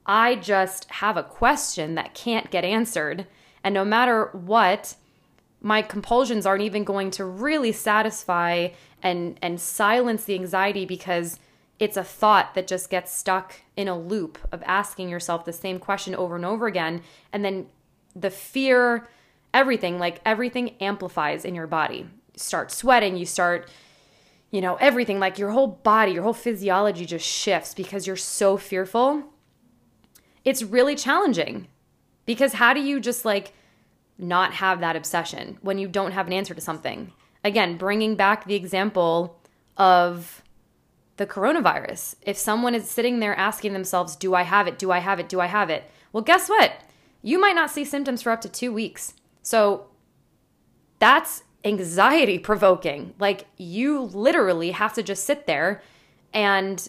I 0.06 0.34
just 0.34 0.90
have 0.90 1.16
a 1.16 1.22
question 1.22 1.94
that 1.94 2.14
can't 2.14 2.50
get 2.50 2.64
answered. 2.64 3.26
And 3.62 3.74
no 3.74 3.84
matter 3.84 4.30
what, 4.32 4.96
my 5.60 5.82
compulsions 5.82 6.46
aren't 6.46 6.62
even 6.62 6.84
going 6.84 7.10
to 7.12 7.24
really 7.24 7.72
satisfy 7.72 8.68
and, 9.06 9.38
and 9.40 9.60
silence 9.60 10.24
the 10.24 10.34
anxiety 10.34 10.84
because 10.84 11.38
it's 11.78 11.96
a 11.96 12.02
thought 12.02 12.54
that 12.54 12.66
just 12.66 12.90
gets 12.90 13.14
stuck 13.14 13.54
in 13.76 13.86
a 13.86 13.96
loop 13.96 14.36
of 14.50 14.64
asking 14.66 15.08
yourself 15.08 15.44
the 15.44 15.52
same 15.52 15.78
question 15.78 16.12
over 16.16 16.34
and 16.34 16.44
over 16.44 16.66
again. 16.66 17.02
And 17.32 17.44
then 17.44 17.66
the 18.16 18.30
fear 18.30 19.06
everything, 19.54 20.00
like 20.00 20.20
everything 20.26 20.70
amplifies 20.80 21.44
in 21.44 21.54
your 21.54 21.68
body. 21.68 21.98
You 21.98 22.08
start 22.34 22.72
sweating, 22.72 23.16
you 23.16 23.26
start, 23.26 23.70
you 24.50 24.60
know, 24.60 24.74
everything, 24.76 25.20
like 25.20 25.38
your 25.38 25.50
whole 25.50 25.68
body, 25.68 26.10
your 26.10 26.24
whole 26.24 26.32
physiology 26.32 27.06
just 27.06 27.24
shifts 27.24 27.74
because 27.74 28.08
you're 28.08 28.16
so 28.16 28.56
fearful. 28.56 29.22
It's 30.44 30.64
really 30.64 30.96
challenging 30.96 31.68
because 32.24 32.54
how 32.54 32.74
do 32.74 32.80
you 32.80 32.98
just 32.98 33.24
like 33.24 33.52
not 34.18 34.54
have 34.54 34.80
that 34.80 34.96
obsession 34.96 35.58
when 35.60 35.78
you 35.78 35.86
don't 35.86 36.10
have 36.10 36.26
an 36.26 36.32
answer 36.32 36.54
to 36.54 36.60
something? 36.60 37.12
Again, 37.46 37.76
bringing 37.76 38.16
back 38.16 38.44
the 38.44 38.56
example 38.56 39.38
of 39.76 40.42
the 41.16 41.28
coronavirus. 41.28 42.16
If 42.22 42.36
someone 42.36 42.74
is 42.74 42.90
sitting 42.90 43.20
there 43.20 43.38
asking 43.38 43.72
themselves, 43.72 44.16
Do 44.16 44.34
I 44.34 44.42
have 44.42 44.66
it? 44.66 44.80
Do 44.80 44.90
I 44.90 44.98
have 44.98 45.20
it? 45.20 45.28
Do 45.28 45.40
I 45.40 45.46
have 45.46 45.70
it? 45.70 45.88
Well, 46.12 46.24
guess 46.24 46.48
what? 46.48 46.72
You 47.22 47.40
might 47.40 47.54
not 47.54 47.70
see 47.70 47.84
symptoms 47.84 48.20
for 48.20 48.32
up 48.32 48.40
to 48.40 48.48
two 48.48 48.72
weeks. 48.72 49.14
So 49.42 49.86
that's 50.98 51.44
anxiety 51.64 52.40
provoking. 52.40 53.14
Like 53.20 53.46
you 53.56 54.00
literally 54.00 54.72
have 54.72 54.92
to 54.94 55.04
just 55.04 55.24
sit 55.24 55.46
there 55.46 55.82
and 56.34 56.88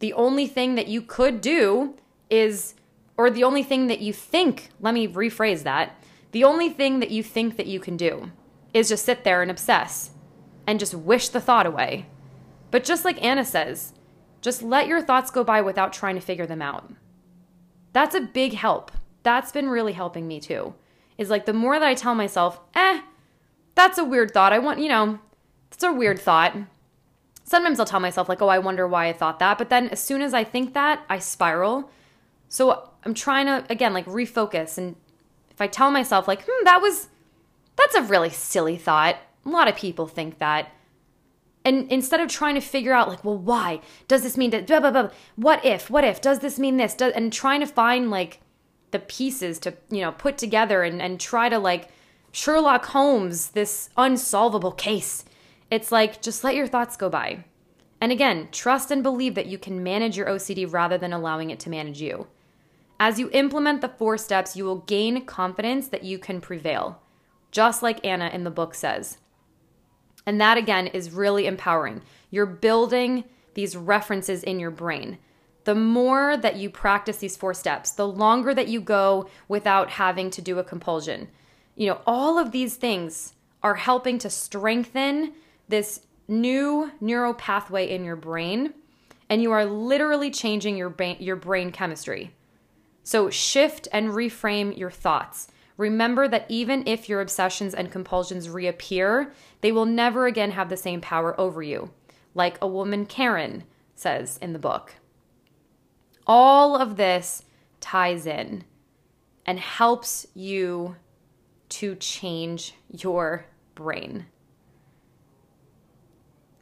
the 0.00 0.12
only 0.14 0.48
thing 0.48 0.74
that 0.74 0.88
you 0.88 1.00
could 1.00 1.40
do 1.40 1.94
is 2.28 2.74
or 3.16 3.30
the 3.30 3.44
only 3.44 3.62
thing 3.62 3.86
that 3.86 4.00
you 4.00 4.12
think, 4.12 4.70
let 4.80 4.94
me 4.94 5.06
rephrase 5.06 5.62
that. 5.62 6.02
The 6.32 6.42
only 6.42 6.70
thing 6.70 6.98
that 6.98 7.12
you 7.12 7.22
think 7.22 7.56
that 7.56 7.68
you 7.68 7.78
can 7.78 7.96
do 7.96 8.32
is 8.76 8.88
just 8.88 9.04
sit 9.04 9.24
there 9.24 9.42
and 9.42 9.50
obsess 9.50 10.10
and 10.66 10.78
just 10.78 10.94
wish 10.94 11.28
the 11.28 11.40
thought 11.40 11.66
away. 11.66 12.06
But 12.70 12.84
just 12.84 13.04
like 13.04 13.22
Anna 13.24 13.44
says, 13.44 13.92
just 14.40 14.62
let 14.62 14.86
your 14.86 15.00
thoughts 15.00 15.30
go 15.30 15.44
by 15.44 15.60
without 15.60 15.92
trying 15.92 16.14
to 16.16 16.20
figure 16.20 16.46
them 16.46 16.62
out. 16.62 16.92
That's 17.92 18.14
a 18.14 18.20
big 18.20 18.54
help. 18.54 18.92
That's 19.22 19.52
been 19.52 19.68
really 19.68 19.92
helping 19.92 20.28
me 20.28 20.40
too 20.40 20.74
is 21.18 21.30
like 21.30 21.46
the 21.46 21.52
more 21.52 21.78
that 21.78 21.88
I 21.88 21.94
tell 21.94 22.14
myself, 22.14 22.60
eh, 22.74 23.00
that's 23.74 23.98
a 23.98 24.04
weird 24.04 24.32
thought. 24.32 24.52
I 24.52 24.58
want, 24.58 24.80
you 24.80 24.88
know, 24.88 25.18
it's 25.72 25.82
a 25.82 25.92
weird 25.92 26.18
thought. 26.18 26.56
Sometimes 27.44 27.78
I'll 27.78 27.86
tell 27.86 28.00
myself, 28.00 28.28
like, 28.28 28.42
oh, 28.42 28.48
I 28.48 28.58
wonder 28.58 28.86
why 28.88 29.08
I 29.08 29.12
thought 29.12 29.38
that. 29.38 29.58
But 29.58 29.70
then 29.70 29.88
as 29.90 30.00
soon 30.00 30.20
as 30.20 30.34
I 30.34 30.44
think 30.44 30.74
that, 30.74 31.04
I 31.08 31.18
spiral. 31.18 31.90
So 32.48 32.90
I'm 33.04 33.14
trying 33.14 33.46
to, 33.46 33.64
again, 33.70 33.94
like 33.94 34.06
refocus. 34.06 34.78
And 34.78 34.96
if 35.50 35.60
I 35.60 35.68
tell 35.68 35.90
myself, 35.90 36.26
like, 36.26 36.44
hmm, 36.46 36.64
that 36.64 36.82
was, 36.82 37.08
that's 37.76 37.94
a 37.94 38.02
really 38.02 38.30
silly 38.30 38.76
thought. 38.76 39.16
A 39.44 39.48
lot 39.48 39.68
of 39.68 39.76
people 39.76 40.06
think 40.06 40.38
that. 40.38 40.70
And 41.64 41.90
instead 41.90 42.20
of 42.20 42.28
trying 42.28 42.54
to 42.54 42.60
figure 42.60 42.92
out, 42.92 43.08
like, 43.08 43.24
well, 43.24 43.36
why? 43.36 43.80
Does 44.06 44.22
this 44.22 44.36
mean 44.36 44.50
that, 44.50 44.66
blah, 44.66 44.80
blah, 44.80 44.90
blah. 44.90 45.10
What 45.34 45.64
if? 45.64 45.90
What 45.90 46.04
if? 46.04 46.20
Does 46.20 46.38
this 46.38 46.58
mean 46.58 46.76
this? 46.76 46.94
Does, 46.94 47.12
and 47.14 47.32
trying 47.32 47.60
to 47.60 47.66
find, 47.66 48.10
like, 48.10 48.40
the 48.90 48.98
pieces 49.00 49.58
to 49.58 49.74
you 49.90 50.00
know 50.00 50.12
put 50.12 50.38
together 50.38 50.82
and, 50.82 51.02
and 51.02 51.20
try 51.20 51.48
to 51.48 51.58
like 51.58 51.88
Sherlock 52.32 52.86
Holmes 52.86 53.50
this 53.50 53.90
unsolvable 53.96 54.72
case. 54.72 55.24
It's 55.70 55.92
like 55.92 56.22
just 56.22 56.44
let 56.44 56.54
your 56.54 56.66
thoughts 56.66 56.96
go 56.96 57.08
by. 57.08 57.44
And 58.00 58.12
again, 58.12 58.48
trust 58.52 58.90
and 58.90 59.02
believe 59.02 59.34
that 59.34 59.46
you 59.46 59.58
can 59.58 59.82
manage 59.82 60.16
your 60.16 60.26
OCD 60.26 60.70
rather 60.70 60.98
than 60.98 61.12
allowing 61.12 61.50
it 61.50 61.58
to 61.60 61.70
manage 61.70 62.00
you. 62.00 62.26
As 63.00 63.18
you 63.18 63.30
implement 63.32 63.80
the 63.80 63.88
four 63.88 64.16
steps, 64.18 64.56
you 64.56 64.64
will 64.64 64.80
gain 64.80 65.24
confidence 65.24 65.88
that 65.88 66.04
you 66.04 66.18
can 66.18 66.40
prevail, 66.40 67.00
just 67.56 67.82
like 67.82 68.04
Anna 68.04 68.28
in 68.34 68.44
the 68.44 68.50
book 68.50 68.74
says. 68.74 69.16
And 70.26 70.38
that 70.42 70.58
again 70.58 70.88
is 70.88 71.10
really 71.10 71.46
empowering. 71.46 72.02
You're 72.30 72.44
building 72.44 73.24
these 73.54 73.74
references 73.74 74.42
in 74.42 74.60
your 74.60 74.70
brain. 74.70 75.16
The 75.64 75.74
more 75.74 76.36
that 76.36 76.56
you 76.56 76.68
practice 76.68 77.16
these 77.16 77.34
four 77.34 77.54
steps, 77.54 77.92
the 77.92 78.06
longer 78.06 78.52
that 78.52 78.68
you 78.68 78.82
go 78.82 79.30
without 79.48 79.88
having 79.88 80.28
to 80.32 80.42
do 80.42 80.58
a 80.58 80.64
compulsion. 80.64 81.28
You 81.76 81.86
know, 81.88 82.00
all 82.06 82.38
of 82.38 82.52
these 82.52 82.76
things 82.76 83.32
are 83.62 83.76
helping 83.76 84.18
to 84.18 84.28
strengthen 84.28 85.32
this 85.66 86.02
new 86.28 86.92
neural 87.00 87.32
pathway 87.32 87.88
in 87.88 88.04
your 88.04 88.16
brain 88.16 88.74
and 89.30 89.40
you 89.40 89.50
are 89.50 89.64
literally 89.64 90.30
changing 90.30 90.76
your 90.76 90.90
brain, 90.90 91.16
your 91.20 91.36
brain 91.36 91.72
chemistry. 91.72 92.34
So 93.02 93.30
shift 93.30 93.88
and 93.92 94.10
reframe 94.10 94.76
your 94.76 94.90
thoughts. 94.90 95.48
Remember 95.76 96.26
that 96.28 96.46
even 96.48 96.86
if 96.86 97.08
your 97.08 97.20
obsessions 97.20 97.74
and 97.74 97.92
compulsions 97.92 98.48
reappear, 98.48 99.32
they 99.60 99.72
will 99.72 99.84
never 99.84 100.26
again 100.26 100.52
have 100.52 100.68
the 100.68 100.76
same 100.76 101.00
power 101.00 101.38
over 101.38 101.62
you, 101.62 101.90
like 102.34 102.56
a 102.62 102.66
woman 102.66 103.04
Karen 103.04 103.64
says 103.94 104.38
in 104.40 104.52
the 104.52 104.58
book. 104.58 104.94
All 106.26 106.76
of 106.76 106.96
this 106.96 107.44
ties 107.80 108.26
in 108.26 108.64
and 109.44 109.60
helps 109.60 110.26
you 110.34 110.96
to 111.68 111.94
change 111.96 112.74
your 112.88 113.46
brain. 113.74 114.26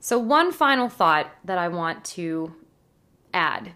So, 0.00 0.18
one 0.18 0.52
final 0.52 0.88
thought 0.88 1.30
that 1.44 1.56
I 1.56 1.68
want 1.68 2.04
to 2.06 2.54
add 3.32 3.72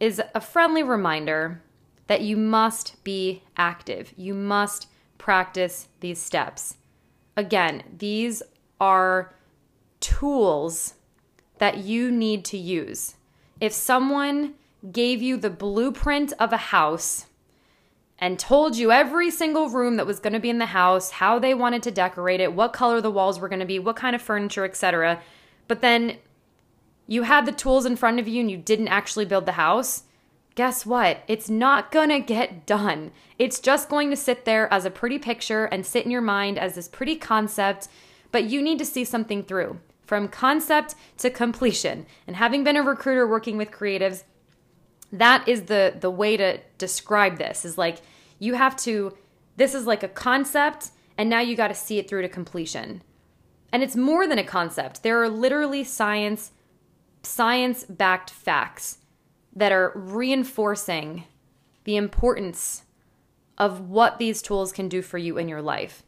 is 0.00 0.20
a 0.34 0.40
friendly 0.40 0.82
reminder 0.82 1.62
that 2.08 2.22
you 2.22 2.36
must 2.36 3.02
be 3.04 3.42
active. 3.56 4.12
You 4.16 4.34
must 4.34 4.88
practice 5.16 5.88
these 6.00 6.20
steps. 6.20 6.76
Again, 7.36 7.84
these 7.96 8.42
are 8.80 9.34
tools 10.00 10.94
that 11.58 11.78
you 11.78 12.10
need 12.10 12.44
to 12.46 12.58
use. 12.58 13.14
If 13.60 13.72
someone 13.72 14.54
gave 14.92 15.22
you 15.22 15.36
the 15.36 15.50
blueprint 15.50 16.32
of 16.38 16.52
a 16.52 16.56
house 16.56 17.26
and 18.18 18.38
told 18.38 18.76
you 18.76 18.90
every 18.90 19.30
single 19.30 19.68
room 19.68 19.96
that 19.96 20.06
was 20.06 20.20
going 20.20 20.32
to 20.32 20.40
be 20.40 20.50
in 20.50 20.58
the 20.58 20.66
house, 20.66 21.10
how 21.12 21.38
they 21.38 21.54
wanted 21.54 21.82
to 21.84 21.90
decorate 21.90 22.40
it, 22.40 22.52
what 22.52 22.72
color 22.72 23.00
the 23.00 23.10
walls 23.10 23.38
were 23.38 23.48
going 23.48 23.60
to 23.60 23.66
be, 23.66 23.78
what 23.78 23.96
kind 23.96 24.16
of 24.16 24.22
furniture, 24.22 24.64
etc. 24.64 25.20
But 25.68 25.80
then 25.80 26.16
you 27.06 27.22
had 27.22 27.46
the 27.46 27.52
tools 27.52 27.86
in 27.86 27.96
front 27.96 28.18
of 28.18 28.28
you 28.28 28.40
and 28.40 28.50
you 28.50 28.56
didn't 28.56 28.88
actually 28.88 29.24
build 29.24 29.46
the 29.46 29.52
house. 29.52 30.04
Guess 30.58 30.84
what? 30.84 31.22
It's 31.28 31.48
not 31.48 31.92
to 31.92 32.18
get 32.18 32.66
done. 32.66 33.12
It's 33.38 33.60
just 33.60 33.88
going 33.88 34.10
to 34.10 34.16
sit 34.16 34.44
there 34.44 34.66
as 34.74 34.84
a 34.84 34.90
pretty 34.90 35.16
picture 35.16 35.66
and 35.66 35.86
sit 35.86 36.04
in 36.04 36.10
your 36.10 36.20
mind 36.20 36.58
as 36.58 36.74
this 36.74 36.88
pretty 36.88 37.14
concept, 37.14 37.86
but 38.32 38.50
you 38.50 38.60
need 38.60 38.80
to 38.80 38.84
see 38.84 39.04
something 39.04 39.44
through 39.44 39.78
from 40.04 40.26
concept 40.26 40.96
to 41.18 41.30
completion. 41.30 42.06
And 42.26 42.34
having 42.34 42.64
been 42.64 42.74
a 42.74 42.82
recruiter 42.82 43.24
working 43.24 43.56
with 43.56 43.70
creatives, 43.70 44.24
that 45.12 45.46
is 45.46 45.62
the 45.66 45.94
the 46.00 46.10
way 46.10 46.36
to 46.36 46.58
describe 46.76 47.38
this 47.38 47.64
is 47.64 47.78
like 47.78 47.98
you 48.40 48.54
have 48.54 48.76
to 48.78 49.16
this 49.56 49.76
is 49.76 49.86
like 49.86 50.02
a 50.02 50.08
concept 50.08 50.90
and 51.16 51.30
now 51.30 51.38
you 51.38 51.54
got 51.54 51.68
to 51.68 51.74
see 51.74 52.00
it 52.00 52.08
through 52.08 52.22
to 52.22 52.28
completion 52.28 53.00
and 53.72 53.84
it's 53.84 53.94
more 53.94 54.26
than 54.26 54.38
a 54.38 54.44
concept 54.44 55.02
there 55.02 55.22
are 55.22 55.30
literally 55.30 55.82
science 55.82 56.50
science 57.22 57.84
backed 57.84 58.28
facts 58.28 58.97
that 59.58 59.72
are 59.72 59.92
reinforcing 59.94 61.24
the 61.84 61.96
importance 61.96 62.84
of 63.56 63.88
what 63.88 64.18
these 64.18 64.40
tools 64.40 64.72
can 64.72 64.88
do 64.88 65.02
for 65.02 65.18
you 65.18 65.38
in 65.38 65.48
your 65.48 65.62
life 65.62 66.02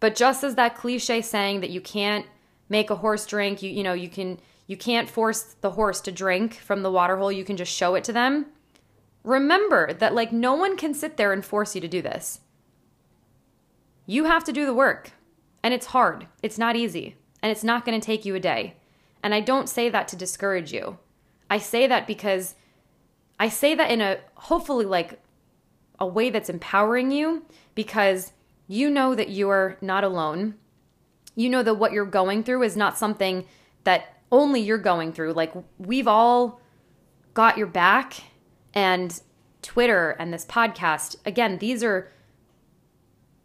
but 0.00 0.14
just 0.14 0.42
as 0.42 0.54
that 0.54 0.76
cliche 0.76 1.20
saying 1.20 1.60
that 1.60 1.70
you 1.70 1.80
can't 1.80 2.26
make 2.68 2.90
a 2.90 2.96
horse 2.96 3.26
drink 3.26 3.62
you 3.62 3.70
you 3.70 3.82
know 3.82 3.92
you 3.92 4.08
can 4.08 4.38
you 4.66 4.76
can't 4.76 5.08
force 5.08 5.54
the 5.60 5.72
horse 5.72 6.00
to 6.02 6.12
drink 6.12 6.54
from 6.54 6.82
the 6.82 6.90
water 6.90 7.16
hole, 7.16 7.30
you 7.30 7.44
can 7.44 7.56
just 7.56 7.72
show 7.72 7.94
it 7.94 8.04
to 8.04 8.12
them. 8.12 8.46
Remember 9.22 9.92
that, 9.92 10.14
like, 10.14 10.32
no 10.32 10.54
one 10.54 10.76
can 10.76 10.94
sit 10.94 11.16
there 11.16 11.32
and 11.32 11.44
force 11.44 11.74
you 11.74 11.80
to 11.80 11.88
do 11.88 12.02
this. 12.02 12.40
You 14.06 14.24
have 14.24 14.44
to 14.44 14.52
do 14.52 14.66
the 14.66 14.74
work, 14.74 15.12
and 15.62 15.72
it's 15.74 15.86
hard, 15.86 16.26
it's 16.42 16.58
not 16.58 16.76
easy, 16.76 17.16
and 17.42 17.50
it's 17.50 17.64
not 17.64 17.84
going 17.84 18.00
to 18.00 18.04
take 18.04 18.24
you 18.24 18.34
a 18.34 18.40
day. 18.40 18.74
And 19.22 19.34
I 19.34 19.40
don't 19.40 19.68
say 19.68 19.88
that 19.88 20.06
to 20.08 20.16
discourage 20.16 20.72
you. 20.72 20.98
I 21.50 21.58
say 21.58 21.86
that 21.86 22.06
because 22.06 22.54
I 23.38 23.48
say 23.48 23.74
that 23.74 23.90
in 23.90 24.00
a 24.00 24.18
hopefully 24.34 24.84
like 24.84 25.20
a 25.98 26.06
way 26.06 26.30
that's 26.30 26.48
empowering 26.48 27.10
you 27.10 27.44
because 27.74 28.32
you 28.66 28.90
know 28.90 29.14
that 29.14 29.28
you 29.28 29.48
are 29.50 29.76
not 29.80 30.04
alone. 30.04 30.54
You 31.34 31.48
know 31.50 31.62
that 31.62 31.74
what 31.74 31.92
you're 31.92 32.06
going 32.06 32.42
through 32.44 32.62
is 32.62 32.76
not 32.76 32.98
something 32.98 33.46
that 33.84 34.16
only 34.32 34.60
you're 34.60 34.78
going 34.78 35.12
through. 35.12 35.32
Like 35.32 35.52
we've 35.78 36.08
all 36.08 36.60
got 37.34 37.58
your 37.58 37.66
back 37.66 38.14
and 38.74 39.20
Twitter 39.62 40.10
and 40.18 40.32
this 40.32 40.44
podcast. 40.44 41.16
Again, 41.24 41.58
these 41.58 41.82
are 41.82 42.12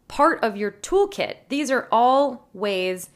part 0.08 0.42
of 0.42 0.56
your 0.56 0.70
toolkit. 0.70 1.36
These 1.48 1.70
are 1.70 1.88
all 1.90 2.48
ways 2.52 3.10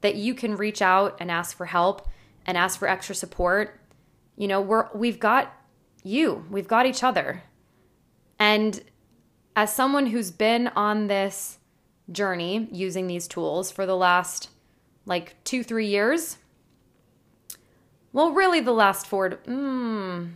that 0.00 0.16
you 0.16 0.34
can 0.34 0.56
reach 0.56 0.82
out 0.82 1.16
and 1.20 1.30
ask 1.30 1.56
for 1.56 1.66
help 1.66 2.08
and 2.44 2.58
ask 2.58 2.78
for 2.78 2.88
extra 2.88 3.14
support. 3.14 3.80
You 4.36 4.48
know, 4.48 4.60
we're 4.60 4.88
we've 4.94 5.18
got 5.18 5.54
you. 6.02 6.44
We've 6.50 6.68
got 6.68 6.86
each 6.86 7.02
other. 7.02 7.42
And 8.38 8.82
as 9.54 9.74
someone 9.74 10.06
who's 10.06 10.30
been 10.30 10.68
on 10.68 11.06
this 11.06 11.58
journey 12.10 12.68
using 12.72 13.06
these 13.06 13.28
tools 13.28 13.70
for 13.70 13.86
the 13.86 13.96
last 13.96 14.48
like 15.06 15.42
2-3 15.44 15.88
years, 15.88 16.38
well, 18.12 18.32
really, 18.32 18.60
the 18.60 18.72
last 18.72 19.06
four. 19.06 19.30
Hmm. 19.30 20.26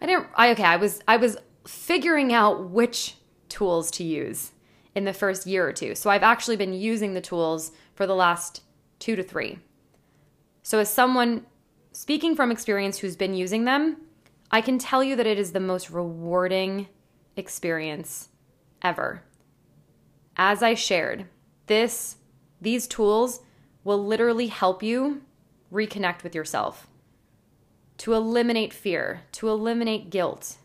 I 0.00 0.06
didn't. 0.06 0.26
I 0.34 0.50
okay. 0.50 0.64
I 0.64 0.76
was. 0.76 1.00
I 1.06 1.16
was 1.16 1.36
figuring 1.66 2.32
out 2.32 2.70
which 2.70 3.16
tools 3.48 3.90
to 3.92 4.04
use 4.04 4.52
in 4.94 5.04
the 5.04 5.12
first 5.12 5.46
year 5.46 5.66
or 5.66 5.72
two. 5.72 5.94
So 5.94 6.10
I've 6.10 6.22
actually 6.22 6.56
been 6.56 6.72
using 6.72 7.14
the 7.14 7.20
tools 7.20 7.72
for 7.94 8.06
the 8.06 8.14
last 8.14 8.62
two 8.98 9.14
to 9.16 9.22
three. 9.22 9.58
So 10.62 10.78
as 10.80 10.92
someone 10.92 11.46
speaking 11.92 12.34
from 12.34 12.50
experience 12.50 12.98
who's 12.98 13.16
been 13.16 13.34
using 13.34 13.64
them, 13.64 13.98
I 14.50 14.60
can 14.60 14.78
tell 14.78 15.02
you 15.02 15.16
that 15.16 15.26
it 15.26 15.38
is 15.38 15.52
the 15.52 15.60
most 15.60 15.90
rewarding 15.90 16.88
experience 17.36 18.28
ever. 18.82 19.22
As 20.36 20.62
I 20.62 20.74
shared, 20.74 21.26
this 21.66 22.16
these 22.60 22.86
tools 22.86 23.40
will 23.84 24.04
literally 24.04 24.48
help 24.48 24.82
you 24.82 25.22
reconnect 25.72 26.22
with 26.22 26.34
yourself 26.34 26.88
to 27.98 28.14
eliminate 28.14 28.72
fear, 28.72 29.22
to 29.32 29.48
eliminate 29.48 30.10
guilt, 30.10 30.56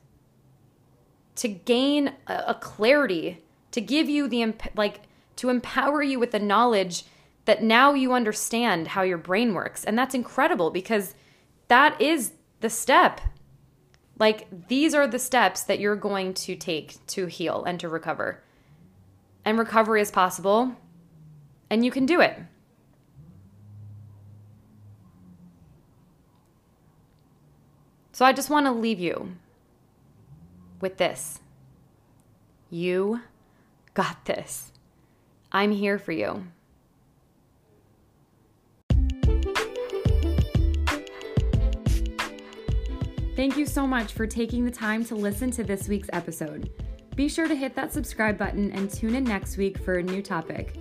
to 1.36 1.48
gain 1.48 2.14
a, 2.28 2.54
clarity, 2.56 3.44
to 3.72 3.82
give 3.82 4.10
you 4.10 4.28
the, 4.28 4.54
like, 4.76 5.02
to 5.38 5.50
empower 5.50 6.04
you 6.04 6.20
with 6.20 6.32
the 6.32 6.40
knowledge 6.40 7.06
that 7.46 7.64
now 7.64 7.94
you 7.94 8.14
understand 8.14 8.90
how 8.90 9.02
your 9.02 9.18
brain 9.18 9.54
works. 9.54 9.84
And 9.84 9.98
that's 9.98 10.14
incredible 10.14 10.72
because 10.72 11.16
that 11.68 12.00
is 12.02 12.34
the 12.60 12.70
step. 12.70 13.22
Like, 14.22 14.68
these 14.68 14.94
are 14.94 15.08
the 15.08 15.18
steps 15.18 15.64
that 15.64 15.80
you're 15.80 15.96
going 15.96 16.36
to 16.36 16.56
take 16.56 17.04
to 17.08 17.26
heal 17.26 17.64
and 17.64 17.80
to 17.80 17.90
recover. 17.90 18.44
And 19.44 19.58
recovery 19.58 20.00
is 20.00 20.12
possible, 20.12 20.76
and 21.72 21.84
you 21.84 21.90
can 21.90 22.06
do 22.06 22.22
it. 22.22 22.38
So 28.12 28.24
I 28.24 28.32
just 28.32 28.52
want 28.52 28.68
to 28.68 28.72
leave 28.72 29.00
you 29.00 29.38
with 30.82 30.98
this. 30.98 31.40
You 32.70 33.22
got 33.96 34.26
this. 34.26 34.72
I'm 35.52 35.72
here 35.72 35.98
for 35.98 36.12
you. 36.12 36.44
Thank 43.36 43.56
you 43.58 43.66
so 43.66 43.88
much 43.88 44.12
for 44.14 44.28
taking 44.28 44.66
the 44.66 44.72
time 44.72 45.06
to 45.06 45.16
listen 45.16 45.52
to 45.52 45.64
this 45.64 45.88
week's 45.88 46.10
episode. 46.12 46.70
Be 47.16 47.30
sure 47.30 47.48
to 47.48 47.56
hit 47.56 47.76
that 47.76 47.94
subscribe 47.94 48.38
button 48.38 48.72
and 48.72 48.92
tune 48.92 49.16
in 49.16 49.24
next 49.24 49.58
week 49.58 49.78
for 49.78 49.96
a 49.96 50.04
new 50.04 50.22
topic. 50.22 50.76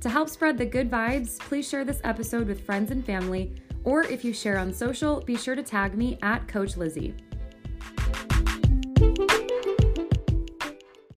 To 0.00 0.08
help 0.08 0.30
spread 0.30 0.56
the 0.56 0.64
good 0.64 0.90
vibes, 0.90 1.38
please 1.38 1.68
share 1.68 1.84
this 1.84 2.00
episode 2.04 2.48
with 2.48 2.64
friends 2.64 2.90
and 2.90 3.04
family 3.04 3.54
or 3.84 4.04
if 4.04 4.24
you 4.24 4.32
share 4.32 4.58
on 4.58 4.72
social, 4.72 5.20
be 5.20 5.36
sure 5.36 5.54
to 5.54 5.62
tag 5.62 5.94
me 5.96 6.18
at 6.22 6.46
Coach 6.48 6.76
Lizzie. 6.76 7.14